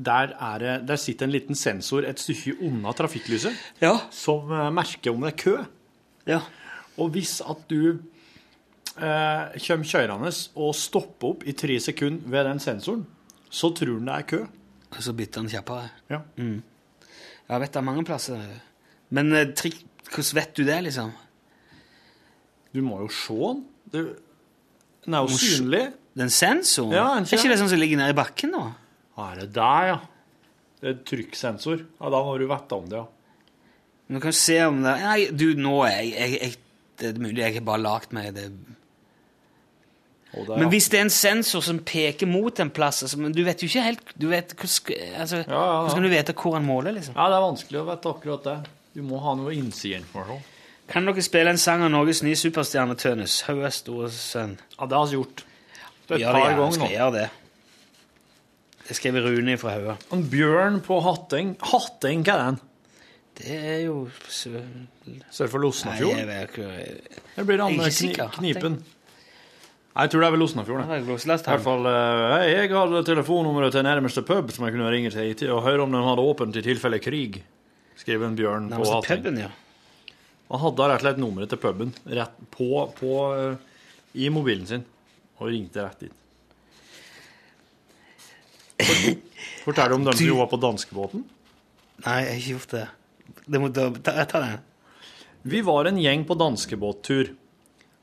[0.03, 3.93] der, er det, der sitter en liten sensor et stykke unna trafikklyset Ja.
[4.11, 5.55] som eh, merker om det er kø.
[6.27, 6.41] ja.
[7.01, 7.79] Og hvis at du
[8.97, 13.07] eh, kommer kjørende og stopper opp i tre sekunder ved den sensoren,
[13.53, 14.43] så tror han det er kø.
[14.93, 15.89] Og så bytter han kjappere.
[16.13, 16.21] Ja.
[16.37, 18.45] Jeg vet det er mange plasser.
[19.13, 19.81] Men eh, trikk,
[20.13, 21.11] hvordan vet du det, liksom?
[22.73, 23.65] Du må jo se den.
[23.93, 23.99] Du,
[25.05, 25.83] den er jo synlig.
[26.17, 26.93] Den sensoren?
[26.93, 28.63] Ja, er ikke det sånn som ligger nede i bakken nå?
[29.23, 29.99] Er det der, ja?
[30.81, 31.83] Det er trykksensor.
[31.97, 33.07] Ja, da må du vite om det, ja.
[34.07, 36.57] Men Du kan se om det Nei, du, nå er jeg, jeg, jeg
[36.99, 38.51] Det er mulig jeg har bare lagd meg det er,
[40.57, 43.61] Men hvis det er en sensor som peker mot en plass altså, Men du vet
[43.61, 45.75] jo ikke helt du vet, skal- altså, Ja, ja, ja.
[45.81, 47.15] hvordan skal du vite hvor han måler, liksom?
[47.17, 48.57] ja, det er vanskelig å vite akkurat det.
[48.93, 50.43] Du må ha noe innsideinformasjon.
[50.91, 53.39] Kan dere spille en sang av Norges nye superstjerne Tønnes?
[53.73, 54.57] Store sønn.
[54.79, 55.43] Ja, det har vi gjort.
[56.03, 56.91] Et det, par ja, ganger skal nå.
[56.93, 57.29] gjøre det.
[58.87, 59.95] Det skrev Rune fra Haua.
[60.11, 61.53] En bjørn på Hatteng.
[61.71, 62.59] Hatteng, hva er den?
[63.33, 66.27] Det er jo Sør for Nei, Losnafjorden?
[66.29, 66.49] jeg.
[67.47, 68.27] Blir Jeg ikke sikker.
[68.35, 68.75] kni Knipen.
[69.93, 70.91] Nei, jeg tror det er vel Losnafjorden.
[70.93, 75.51] I hvert fall, eh, jeg hadde telefonnummeret til nærmeste pub som jeg kunne ringe til
[75.51, 77.43] og høre om de hadde åpent i tilfelle krig.
[77.97, 79.49] Skrev en bjørn på puben, ja.
[80.51, 83.55] Han hadde rett og slett nummeret til puben rett på, på, eh,
[84.15, 84.85] i mobilen sin,
[85.39, 86.11] og ringte rett dit.
[89.63, 91.23] Fortell om dem som Du- var på danskebåten.
[92.05, 92.87] Nei, jeg har ikke gjort det.
[93.45, 93.89] Det må, ta,
[94.19, 94.59] jeg den.
[95.43, 97.33] Vi var en gjeng på danskebåttur.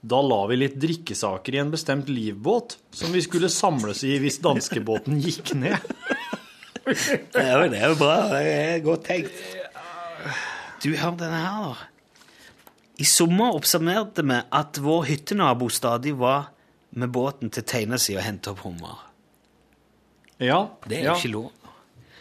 [0.01, 4.41] Da la vi litt drikkesaker i en bestemt livbåt som vi skulle samles i hvis
[4.45, 5.77] danskebåten gikk ned.
[6.85, 8.17] Det er jo, det er jo bra.
[8.33, 9.43] Det er godt tenkt.
[10.81, 12.25] Du, hør denne her, da.
[13.01, 16.51] I sommer observerte vi at vår hyttenabo stadig var
[16.97, 19.07] med båten til Teinesi og hente opp hummer.
[20.41, 21.15] Ja, Det er ja.
[21.15, 21.51] jo ikke lov.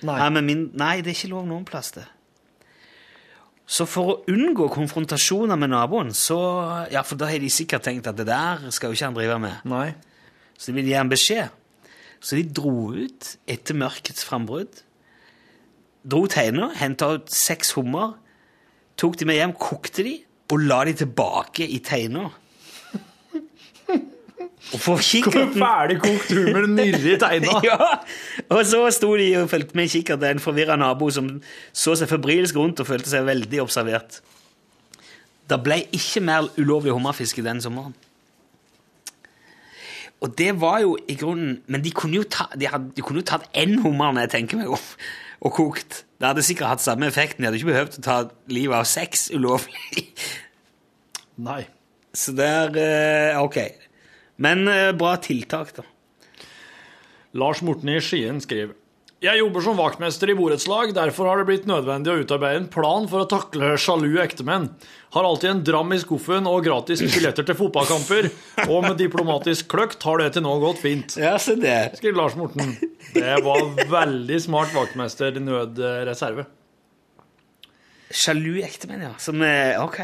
[0.04, 0.16] Nei.
[0.16, 2.06] Nei, men min, nei, det er ikke lov noen plass det.
[3.70, 6.40] Så for å unngå konfrontasjoner med naboen, så
[6.90, 9.40] Ja, for da har de sikkert tenkt at det der skal jo ikke han drive
[9.40, 9.62] med.
[9.70, 9.94] Nei.
[10.58, 11.54] Så de ville gi ham beskjed.
[12.20, 14.82] Så de dro ut etter mørkets frambrudd.
[16.04, 18.18] Dro teiner, henta ut seks hummer,
[18.98, 20.18] tok de med hjem, kokte de
[20.50, 22.34] og la de tilbake i teiner.
[24.74, 27.60] Og for kikkerten Ferdig kokt hummer nirri teina.
[27.68, 27.78] ja,
[28.52, 31.32] Og så sto de og fulgte med i kikkerten, en forvirra nabo som
[31.72, 34.20] så seg febrilsk rundt og følte seg veldig observert.
[35.50, 37.96] Det ble ikke mer ulovlig hummerfiske den sommeren.
[40.20, 43.22] Og det var jo i grunnen Men de kunne jo, ta, de hadde, de kunne
[43.22, 44.86] jo tatt én hummer, når jeg tenker meg om,
[45.48, 46.04] og kokt.
[46.20, 47.42] Det hadde sikkert hatt samme effekten.
[47.42, 50.10] De hadde ikke behøvd å ta livet av seks ulovlig.
[51.40, 51.64] Nei.
[52.12, 53.62] Så det er eh, Ok.
[54.40, 55.84] Men eh, bra tiltak, da.
[57.38, 58.72] Lars Morten i Skien skriver
[59.22, 63.06] Jeg jobber som vaktmester i borettslag, derfor har det blitt nødvendig å utarbeide en plan
[63.12, 64.70] for å takle sjalu ektemenn.
[65.14, 68.30] Har alltid en dram i skuffen og gratis billetter til fotballkamper.
[68.70, 71.18] Og med diplomatisk kløkt har det til nå gått fint.
[71.20, 71.76] Ja, se det.
[72.00, 72.74] Skriver Lars Morten.
[73.14, 76.48] Det var veldig smart vaktmester i nødreserve.
[78.10, 79.14] Sjalu ektemenn, ja.
[79.22, 80.00] Som er Ok.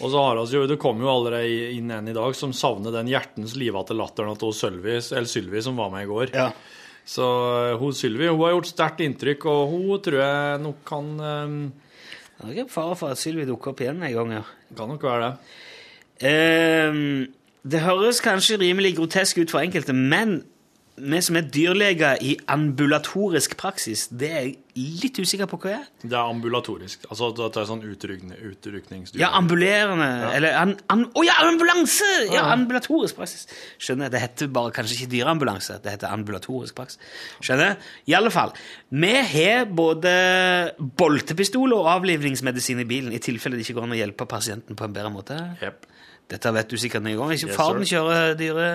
[0.00, 2.94] Og så har vi jo, Det kom jo allerede inn en i dag som savner
[2.94, 6.32] den hjertens livete latteren til Sylvi, Sylvi som var med i går.
[6.32, 6.48] Ja.
[7.04, 7.26] Så
[7.66, 11.60] eh, hun Sylvi hun har gjort sterkt inntrykk, og hun tror jeg nok kan um...
[12.42, 14.42] Det er ikke fare for at Sylvi dukker opp igjen en gang, ja.
[14.74, 15.52] Kan nok være det.
[16.22, 17.28] Um,
[17.62, 20.40] det høres kanskje rimelig grotesk ut for enkelte, men
[20.96, 24.58] vi som er dyrleger i ambulatorisk praksis, det er jeg
[25.00, 25.84] litt usikker på hva er.
[26.02, 27.06] Det er ambulatorisk.
[27.08, 29.20] Altså at det er sånn utrykning, utrykningsdyr.
[29.20, 32.08] Ja, ambulerende Eller an, an, Å ja, ambulanse!
[32.28, 33.46] Ja, ambulatorisk praksis.
[33.80, 34.12] Skjønner.
[34.12, 37.00] Det heter bare kanskje ikke dyreambulanse, det heter ambulatorisk praksis.
[37.40, 37.78] Skjønner?
[38.08, 38.52] I alle fall.
[38.92, 40.16] Vi har både
[41.00, 44.88] boltepistol og avlivningsmedisin i bilen i tilfelle det ikke går an å hjelpe pasienten på
[44.88, 45.40] en bedre måte.
[45.64, 45.88] Yep.
[46.32, 47.40] Dette vet du sikkert nye ganger.
[47.40, 48.68] Ikke Yes, faren kjører dyre...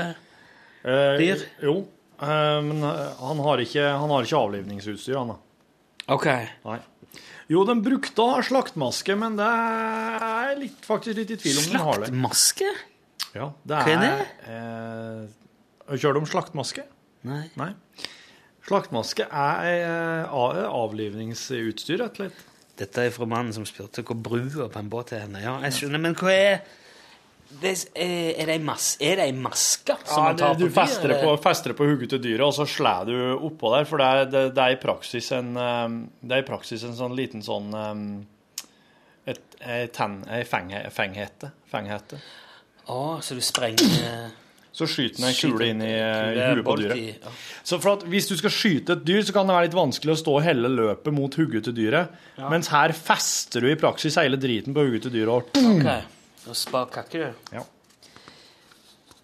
[0.87, 1.41] Eh, Dyr?
[1.65, 1.79] Jo,
[2.19, 5.39] men eh, han har ikke, han har ikke avlivningsutstyr, han da.
[6.15, 6.27] Ok.
[6.65, 6.77] Nei.
[7.51, 11.67] Jo, den brukte å ha slaktmaske, men det er litt, faktisk litt i tvil om
[11.69, 12.09] den har det.
[12.11, 12.71] Slaktmaske?
[13.37, 14.27] Ja, det Hva er er det?
[14.51, 16.83] Eh, Kjører du om slaktmaske?
[17.27, 17.45] Nei.
[17.59, 17.69] Nei.
[18.67, 22.43] Slaktmaske er eh, avlivningsutstyr, rett og slett.
[22.77, 25.29] Dette er fra mannen som spurte hvor brua på en båt er.
[25.41, 26.59] Ja, jeg skjønner, men hva er
[27.61, 28.87] det, er, er, det ei mas,
[29.41, 32.19] maske som Ja, man tar det, du dyr, fester det på, fester på hodet til
[32.23, 33.15] dyret, og så slår du
[33.47, 35.85] oppå der, for det er, det, det er i praksis en eh,
[36.21, 39.35] Det er i praksis en sånn liten sånn eh,
[39.67, 41.51] ei fenghette.
[41.71, 42.19] fenghete.
[42.87, 44.29] Å, så du sprenger
[44.77, 46.97] Så skyter den en kule inn i i huet på dyret.
[47.01, 47.31] i- ja.
[47.63, 50.13] Så for at Hvis du skal skyte et dyr, så kan det være litt vanskelig
[50.13, 52.09] å stå og helle løpet mot hodet til dyret.
[52.37, 56.05] Mens her fester du i praksis hele driten på hodet til dyret.
[56.45, 57.55] Og spar kakker du.
[57.57, 57.63] Ja.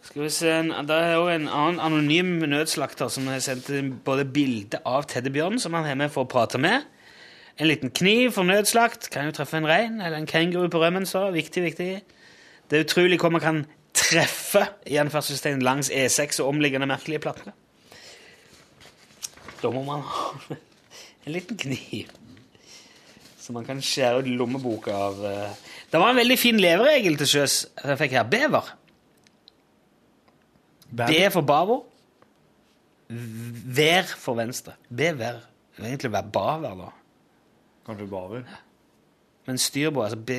[0.04, 3.70] Skal vi se, en- Det er jo en annen anonym nødslakter som har sendt
[4.04, 6.84] både bilde av teddybjørn, som han har med for å prate med,
[7.60, 11.06] en liten kniv for nødslakt, kan jo treffe en rein, eller en kenguru på rømmen,
[11.06, 12.02] så viktig, viktig.
[12.70, 17.54] Det er utrolig hva man kan treffe i anførselstegn langs E6 og omliggende merkelige platter.
[19.62, 20.56] Da må man ha
[21.26, 22.10] en liten kniv.
[23.40, 25.54] Så man kan skjære ut lommeboka av eh.
[25.94, 28.24] Det var en veldig fin leveregel til sjøs jeg fikk her.
[28.30, 28.72] Bever.
[30.94, 31.80] B for bavo.
[33.78, 34.74] Vær for venstre.
[34.90, 35.42] Bever.
[35.74, 36.90] Det vil egentlig være baver, da.
[37.86, 38.44] Kanskje baver.
[39.46, 40.32] Men styrbord, altså B,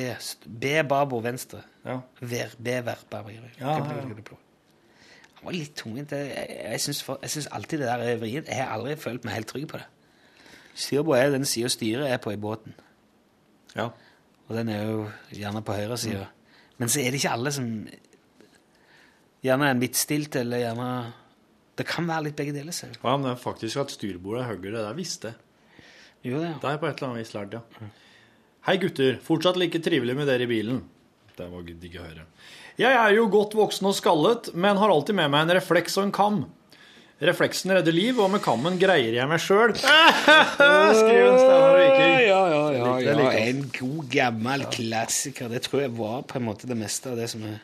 [0.61, 1.61] B babo venstre.
[1.85, 1.97] Ja.
[2.21, 3.29] Vær, bever, baver.
[3.59, 4.15] Ja, ja, ja.
[4.15, 6.11] Det var litt tungvint.
[6.11, 8.47] Jeg, jeg, jeg syns for- jeg syns alltid det der er vrient.
[8.49, 9.85] Jeg har aldri følt meg helt trygg på det.
[10.75, 12.73] Styrbord er den sida styret er på i båten.
[13.75, 13.89] ja.
[14.45, 16.25] Og den er jo gjerne på høyre Mm.
[16.77, 17.67] Men så er det ikke alle som
[19.45, 21.13] Gjerne er midtstilt, eller gjerne
[21.77, 22.71] Det kan være litt begge deler.
[22.71, 22.97] Selv.
[23.03, 25.83] Ja, men det er faktisk at styrbordet er høyere, det visste jeg.
[26.25, 27.89] Jo, det, Det er på et eller annet vis lært, ja.
[28.65, 30.79] Hei gutter, fortsatt like trivelig med dere i bilen.
[31.35, 32.23] Det var digg å høre.
[32.79, 36.07] Jeg er jo godt voksen og skallet, men har alltid med meg en refleks og
[36.07, 36.39] en kam.
[37.23, 39.71] Refleksen redder liv, og med kammen greier jeg meg sjøl.
[40.99, 42.17] Skriver Steinar Viking.
[42.27, 42.89] Ja, ja, ja.
[43.05, 43.29] Ja.
[43.39, 45.47] En god, gammel klassiker.
[45.51, 47.61] Det tror jeg var på en måte det meste av det som er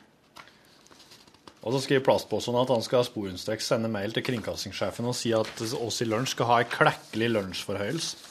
[1.62, 5.62] Og så skriver Plastposen at han skal sporenstreks sende mail til kringkastingssjefen og si at
[5.78, 8.28] oss i lunsj skal ha ei klekkelig lunsjforhøyelse.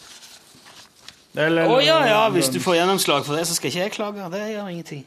[1.36, 4.30] Å Å ja, ja, hvis du får gjennomslag for det, så skal ikke jeg klage.
[4.32, 5.04] Det gjør ingenting.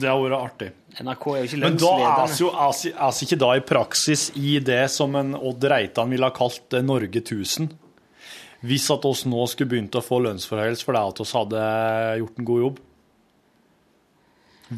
[0.00, 0.70] Det har vært artig.
[1.00, 3.14] NRK er jo ikke Men da er lønnsledende.
[3.20, 6.84] vi ikke da i praksis i det som en Odd Reitan ville ha kalt eh,
[6.84, 7.70] Norge 1000?
[8.66, 11.60] Hvis at oss nå skulle begynt å få lønnsforhøyelse fordi at oss hadde
[12.20, 12.80] gjort en god jobb?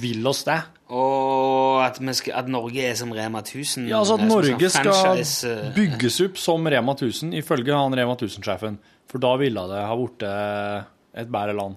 [0.02, 0.60] Vil oss det?
[0.92, 3.88] Og at, vi skal, at Norge er som Rema 1000.
[3.90, 8.14] Ja, altså at Norge sånn skal eh, bygges opp som Rema 1000, ifølge han Rema
[8.16, 8.78] 1000-sjefen.
[9.10, 11.76] For da ville det ha blitt et bedre land.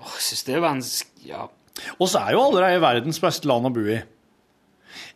[0.00, 1.44] åh, Jeg synes det er vanskelig ja.
[1.98, 3.98] Og så er jo allerede verdens beste land å bo i.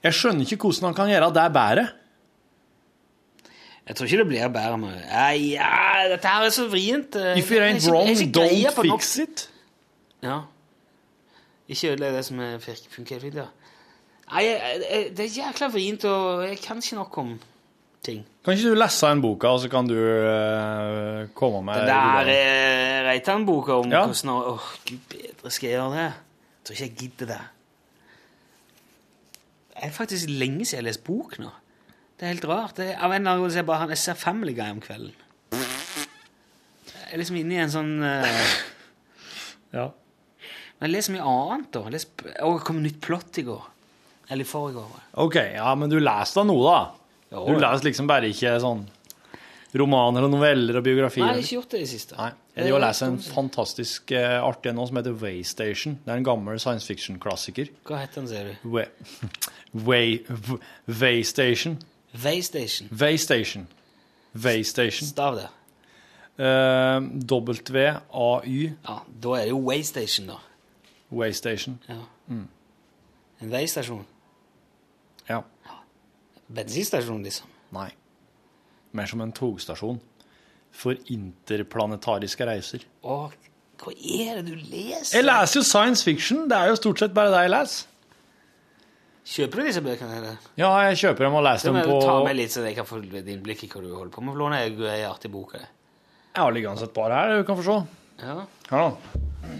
[0.02, 1.84] Jeg skjønner ikke hvordan han kan gjøre det bedre.
[3.86, 5.68] Jeg tror ikke det blir bedre med Nei, ja,
[6.12, 7.16] Dette her er så vrient.
[7.18, 9.48] eh, If it ain't wrong, don't fix it.
[10.22, 10.40] Ja.
[11.68, 13.48] Ikke ødelegg det som er funker fint, ja.
[14.32, 14.44] Nei,
[15.16, 17.32] det er jækla vrient, og jeg kan ikke nok om
[18.04, 18.22] ting.
[18.44, 22.30] Kan ikke du lese den boka, og så kan du eh, komme med Den der
[22.32, 24.06] eh, Reitan-boka om Ja.
[24.06, 26.12] hvordan Åh, gud bedre skal jeg gjøre det?
[26.62, 27.40] Jeg tror ikke jeg gidder det.
[29.72, 31.48] Det er faktisk lenge siden jeg har lest bok nå.
[32.14, 32.78] Det er helt rart.
[32.78, 34.78] Er, av en eller annen grunn så er jeg bare jeg ser Family Guy om
[34.84, 35.16] kvelden.
[36.86, 38.52] Jeg er liksom inne i en sånn uh...
[39.76, 39.88] Ja.
[40.78, 41.82] Men jeg leser mye annet, da.
[41.88, 43.66] Jeg leser, og det kom nytt plott i går.
[44.30, 45.02] Eller i forrige år.
[45.24, 46.80] OK, ja, men du leser da noe, da?
[47.32, 48.86] Jo, Du leser liksom bare ikke sånn
[49.80, 51.24] romaner og noveller og biografier?
[51.24, 52.16] Nei, jeg har ikke gjort det i det siste.
[52.18, 52.28] Nei.
[52.52, 55.96] Jeg driver og leser en fantastisk uh, artig en nå som heter Waystation.
[56.04, 57.72] Det er en gammel science fiction-klassiker.
[57.88, 58.68] Hva heter den, sier du?
[58.74, 58.88] Way,
[59.88, 60.18] way,
[61.00, 61.78] Waystation.
[62.12, 62.92] Waystation.
[62.92, 63.66] Waystation.
[64.36, 65.08] Waystation.
[65.08, 65.48] Stav det.
[66.40, 68.60] Uh, W-A-Y.
[68.72, 70.40] Ja, da er det jo Waystation, da.
[71.12, 71.80] Waystation.
[71.88, 72.02] Ja.
[73.42, 74.04] En veistasjon.
[75.28, 75.40] Ja.
[76.52, 77.50] Bensinstasjon, liksom.
[77.74, 77.90] Nei.
[78.92, 80.00] Mer som en togstasjon
[80.72, 82.84] for interplanetariske reiser.
[83.04, 83.16] Å,
[83.82, 85.18] hva er det du leser?
[85.18, 86.46] Jeg leser jo science fiction.
[86.48, 87.88] Det er jo stort sett bare det jeg leser.
[89.32, 90.16] Kjøper du disse bøkene?
[90.18, 90.38] eller?
[90.58, 92.98] Ja, jeg kjøper dem og leser dem på ta med litt, så jeg kan få
[93.04, 94.38] et innblikk i hva du holder på med.
[94.40, 95.54] Låne ei artig bok.
[95.60, 97.76] Jeg har liggende et par her, du kan få se.
[98.22, 98.40] Ja.
[98.72, 99.52] Her da.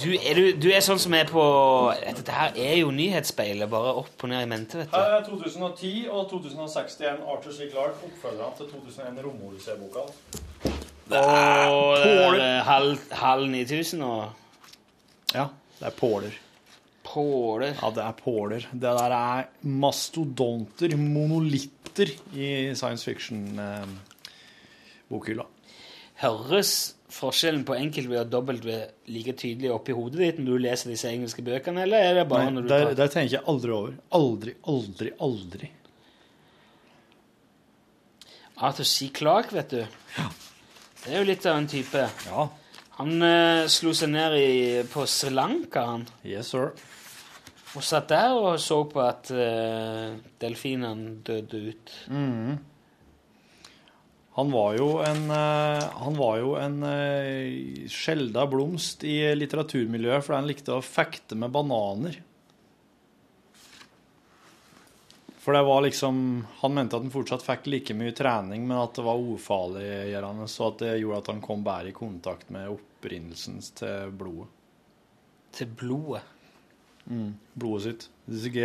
[0.00, 1.42] Du, er du, du er sånn som er på
[2.00, 4.94] Dette her er jo nyhetsspeilet, bare opp og ned i mente, vet du.
[4.96, 7.58] Her er 2010 og 2061 Arthur C.
[7.72, 10.02] Clarke, oppfølgerne til 2001 Romodyssé-boka.
[11.10, 11.18] Åh, det
[12.12, 14.20] er eh, halv, halv 9000 og
[15.34, 15.46] Ja,
[15.80, 16.32] det er påler.
[17.06, 17.70] Påler.
[17.74, 18.60] Ja, det er påler.
[18.70, 25.44] Det der er mastodonter, monolitter i science fiction-bokhylla.
[26.20, 28.76] Høres forskjellen på enkel-V og dobbelt-V
[29.14, 32.48] like tydelig oppi hodet ditt når du leser disse engelske bøkene, eller er det bare
[32.48, 33.96] Nei, når du der, tar der tenker jeg aldri over.
[34.20, 35.70] Aldri, aldri, aldri.
[38.60, 39.10] Arthur C.
[39.16, 39.82] Clarke, vet du.
[40.18, 40.28] Ja.
[41.00, 42.06] Det er jo litt av en type.
[42.28, 42.48] Ja,
[43.00, 44.50] Han eh, slo seg ned i,
[44.92, 46.08] på Sri Lanka, han.
[46.28, 46.74] Yes, sir.
[47.70, 51.92] Og satt der og så på at uh, delfinene døde ut.
[54.40, 56.80] Han var jo en, eh, han var jo en
[57.92, 62.16] skjelda blomst i litteraturmiljøet fordi han likte å fekte med bananer.
[65.40, 68.98] For det var liksom Han mente at han fortsatt fikk like mye trening, men at
[68.98, 73.56] det var ufarliggjørende, så at det gjorde at han kom bedre i kontakt med opprinnelsen
[73.80, 74.50] til blodet.
[75.56, 76.20] Til blodet.
[77.08, 78.04] Mm, Blodet sitt.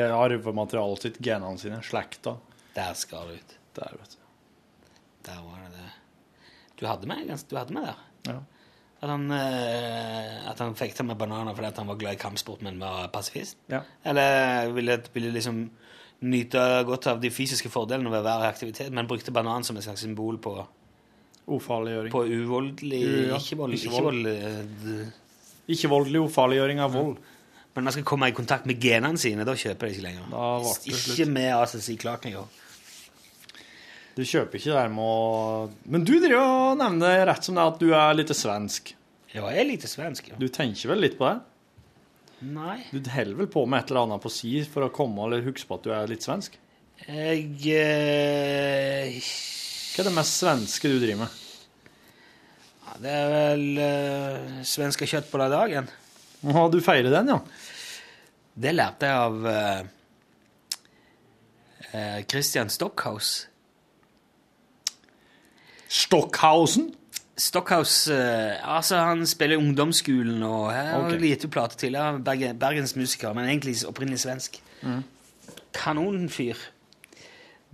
[0.03, 2.35] Arvematerialet sitt, genene sine, slekta.
[2.75, 3.55] Der skal det ut.
[3.79, 4.24] Der, vet du.
[5.25, 5.91] Der var det det.
[6.79, 8.03] Du hadde meg, du hadde meg der.
[8.27, 8.39] Ja.
[9.05, 12.21] At han, eh, at han fikk til med bananer fordi at han var glad i
[12.21, 13.57] kampsport, men var pasifist?
[13.69, 13.81] Ja.
[14.07, 15.69] Eller ville, ville liksom
[16.25, 20.01] nyte godt av de fysiske fordelene ved hver aktivitet, men brukte banan som et slags
[20.01, 20.55] symbol på,
[21.47, 22.11] Ufarliggjøring.
[22.11, 23.73] på uvoldelig Ja, Ikke vold.
[23.73, 24.27] ikke Ikke vold.
[24.27, 25.07] eh,
[25.67, 27.17] Ikke-voldelig ufarliggjøring av vold.
[27.75, 30.23] men man skal komme i kontakt med genene sine, da kjøper de ikke lenger.
[30.87, 32.45] Ikke med ACC Clark lenger.
[34.15, 37.81] Du kjøper ikke det med å Men du driver og nevner rett som det at
[37.81, 38.93] du er litt svensk.
[39.33, 40.37] Ja, jeg er litt svensk, ja.
[40.39, 41.39] Du tenker vel litt på det?
[42.55, 42.77] Nei.
[42.91, 45.67] Du holder vel på med et eller annet på si for å komme eller huske
[45.67, 46.55] på at du er litt svensk?
[47.05, 47.41] Jeg
[47.75, 51.41] eh, Hva er det mest svenske du driver med?
[52.85, 55.89] ja, Det er vel eh, svenske kjøttboller-dagen.
[56.45, 57.39] Ja, du feirer den, ja?
[58.55, 59.81] Det lærte jeg av eh,
[61.91, 63.33] eh, Christian Stockhaus.
[65.95, 66.91] Stockhausen?
[67.35, 71.33] Stockhaus eh, altså Han spiller i ungdomsskolen og har okay.
[71.35, 72.21] ut plate tidligere.
[72.23, 74.61] Bergen, Bergens musiker, men egentlig opprinnelig svensk.
[75.75, 76.55] Kanonfyr.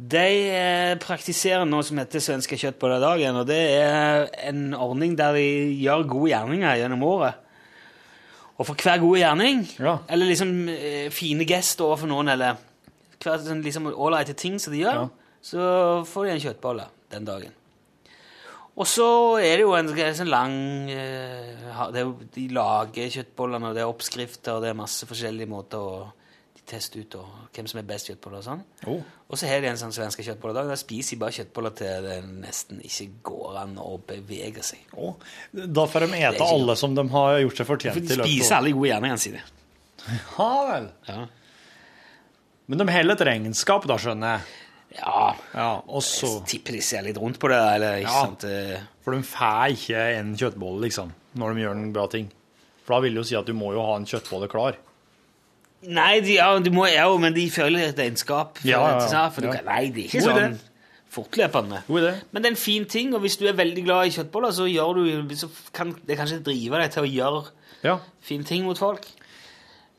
[0.01, 3.35] De eh, praktiserer noe som heter Svenska dagen.
[3.35, 7.33] og det er en ordning der de gjør gode gjerninger gjennom året.
[8.57, 9.97] Og for hver gode gjerning, Ja.
[10.09, 12.57] eller liksom eh, fine gest overfor noen, eller
[13.21, 15.09] hver sånn liksom ålreite ting som de gjør, Ja.
[15.41, 17.51] så får de en kjøttbolle den dagen.
[18.81, 19.07] Og så
[19.37, 20.55] er det jo en en sånn lang
[20.89, 25.81] eh, det De lager kjøttbollene, og det er oppskrifter, og det er masse forskjellige måter
[25.81, 26.09] å
[26.61, 28.63] de teste ut og hvem som er best kjøttboller og sånn.
[28.91, 29.01] Oh.
[29.31, 30.69] Og så har de en sånn svenske kjøttbolledag.
[30.69, 34.83] Der spiser de bare kjøttboller til det nesten ikke går an å bevege seg.
[34.93, 35.15] Oh.
[35.51, 38.09] Da får de ete alle som de har gjort seg fortjent til.
[38.11, 39.45] de spiser alle de gode gjerningene sine.
[40.37, 40.89] Ja vel.
[41.07, 41.21] Ja.
[42.71, 44.60] Men de holder et regnskap, da, skjønner jeg.
[44.97, 45.35] Ja.
[45.55, 48.25] Ja, Og så Jeg tipper de ser litt rundt på det, eller ikke Ja.
[48.25, 48.43] sant?
[48.43, 52.31] eh, For de får ikke en kjøttbolle, liksom, når de gjør en bra ting.
[52.85, 54.75] For da vil det jo si at du må jo ha en kjøttbolle klar.
[55.83, 58.59] Nei, de, ja, du må, ja, men de føler et regnskap.
[58.59, 59.29] For, Ja, ja, ja.
[59.29, 60.43] for du kan, nei, det er ikke God idé.
[60.51, 60.59] sånn
[61.11, 61.79] fortløpende.
[61.87, 62.11] God idé.
[62.31, 64.67] Men det er en fin ting, og hvis du er veldig glad i kjøttboller, så,
[64.69, 67.47] du, så kan det kanskje drive deg til å gjøre
[67.83, 67.97] Ja.
[68.21, 69.07] fine ting mot folk.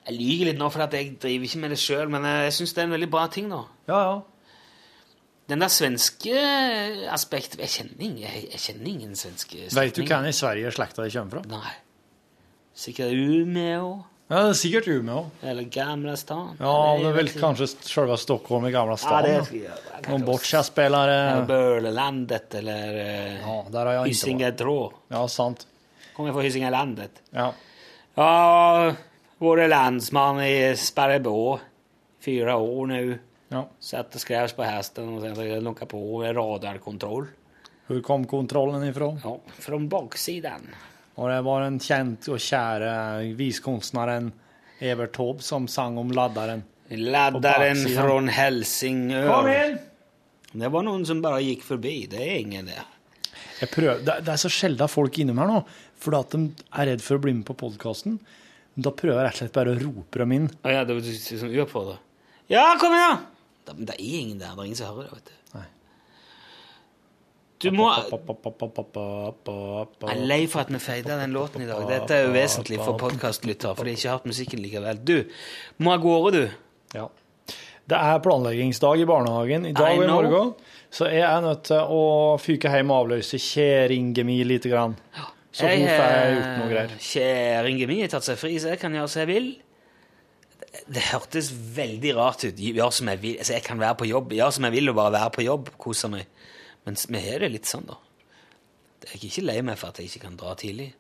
[0.07, 2.79] Jeg lyver litt nå, for jeg driver ikke med det sjøl, men jeg syns det
[2.79, 3.65] er en veldig bra ting nå.
[3.89, 4.23] Ja, ja.
[5.53, 6.33] Den der svenske
[7.13, 11.05] aspekt Jeg kjenner ingen, jeg, jeg kjenner ingen svenske Veit du hvem i Sverige slekta
[11.05, 11.43] di kommer fra?
[11.53, 11.75] Nei.
[12.83, 13.91] Sikkert Umeå
[14.33, 15.27] Ja, det er sikkert Umeå.
[15.45, 16.55] eller Gamla stan.
[16.57, 19.45] Ja, det er vel kanskje selve Stockholm i gamla Ja, stan.
[19.45, 19.81] skal jeg.
[20.09, 21.19] Noen boccia-spillere
[21.51, 24.95] Bølelandet eller uh, Ja, vært.
[25.13, 25.67] Ja, sant.
[26.17, 27.21] Kommer fra Hysingelandet.
[27.37, 27.51] Ja.
[28.17, 28.95] Ja,
[29.43, 31.59] vært landsmann i Sperrebå
[32.25, 33.05] fyra år nu.
[33.53, 33.69] Ja.
[33.81, 37.27] Satt och skrevs på hästen och sen så lockade på radarkontroll.
[37.87, 39.19] Hvor kom kontrollen ifra?
[39.25, 40.69] Ja, från baksidan.
[41.15, 42.93] Og det var den kjent og kjære
[43.37, 44.31] viskunstneren
[44.81, 46.65] Evert Taube som sang om ladderen.
[46.89, 48.05] Laddaren baksidan.
[48.05, 49.29] från Helsingør.
[49.29, 49.79] Kom inn!
[50.53, 52.07] Det var noen som bare gikk forbi.
[52.13, 52.81] Det er ingen det.
[53.63, 55.59] Jeg prøver, det, er så sjelden folk innom her nå,
[56.03, 56.41] fordi at de
[56.81, 58.17] er redd for å bli med på podkasten.
[58.75, 60.49] Da prøver jeg rett og slett bare å rope dem inn.
[60.65, 62.01] Ja, det var betyr, det.
[62.53, 63.21] Ja, kom igjen!
[63.21, 63.32] da!
[63.71, 64.57] Men det er ingen der.
[64.57, 65.35] Det er ingen som hører det, vet du.
[65.59, 65.69] Nei.
[67.63, 68.09] Du må Jeg
[70.11, 71.85] er lei for at vi feida den låten i dag.
[71.87, 74.99] Dette er jo vesentlig for podkastlyttere, for de har ikke hørt musikken likevel.
[75.07, 75.19] Du,
[75.79, 76.45] må av gårde, du.
[76.99, 77.07] Ja.
[77.93, 80.53] Det er planleggingsdag i barnehagen i dag og i morgen,
[80.93, 82.03] så jeg er nødt til å
[82.41, 84.95] fyke hjem og avløse kjerringa mi lite grann.
[85.53, 86.95] Så hun får gjort noe greier.
[87.03, 89.49] Kjerringa mi har tatt seg fri, så jeg kan gjøre som jeg vil.
[90.89, 92.57] Det- hørtes veldig rart ut.
[92.57, 93.37] Gjør som jeg vil.
[93.39, 94.33] Altså, jeg kan være på jobb.
[94.33, 95.71] Gjør som jeg vil og bare være på jobb.
[95.79, 96.27] Kose meg.
[96.85, 97.95] Men vi har det litt sånn, da.
[99.03, 100.93] Jeg er ikke lei meg for at jeg ikke kan dra tidlig.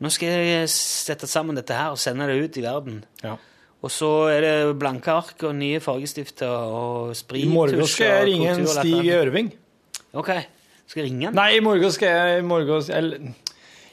[0.00, 3.04] Nå skal jeg sette sammen dette her og sende det ut i verden.
[3.22, 3.36] Ja.
[3.82, 7.44] Og så er det blanke ark og nye fargestifter og sprit.
[7.44, 9.10] I morgen skal jeg ringe en Stig.
[9.10, 9.52] Ørving.
[10.14, 10.30] Ok.
[10.86, 11.34] Skal jeg ringe han?
[11.34, 13.32] Nei, i morgen skal jeg i morgen, eller,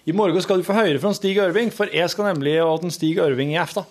[0.05, 3.17] I morgen skal du få høre fra Stig Ørving, for jeg skal nemlig til Stig
[3.17, 3.87] Ørving i aften.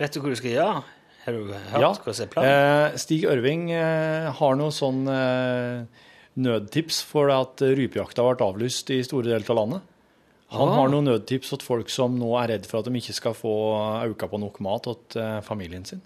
[0.00, 0.82] Vet du hva du skal gjøre?
[1.26, 1.90] Har du hørt Ja.
[1.92, 2.48] hva som er planen?
[2.94, 5.84] Eh, Stig Ørving eh, har noe sånn eh,
[6.40, 9.82] nødtips for at rypejakta ble avlyst i store deler av landet.
[10.50, 10.74] Han Ah.
[10.80, 13.52] har noen nødtips til folk som nå er redd for at de ikke skal få
[14.08, 16.00] auka på nok mat til familien sin.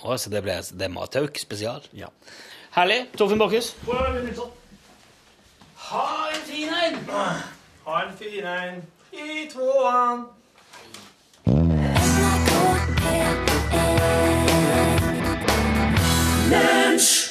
[0.00, 1.82] Å, så det, blir, det er matauk spesial?
[1.92, 2.08] Ja.
[2.72, 3.12] Herlig.
[3.12, 3.74] Torfinn Bakkhus?
[5.90, 6.98] Ha en fin en!
[7.84, 10.26] Ha en fin en i tvåan.
[16.48, 17.29] Mensch!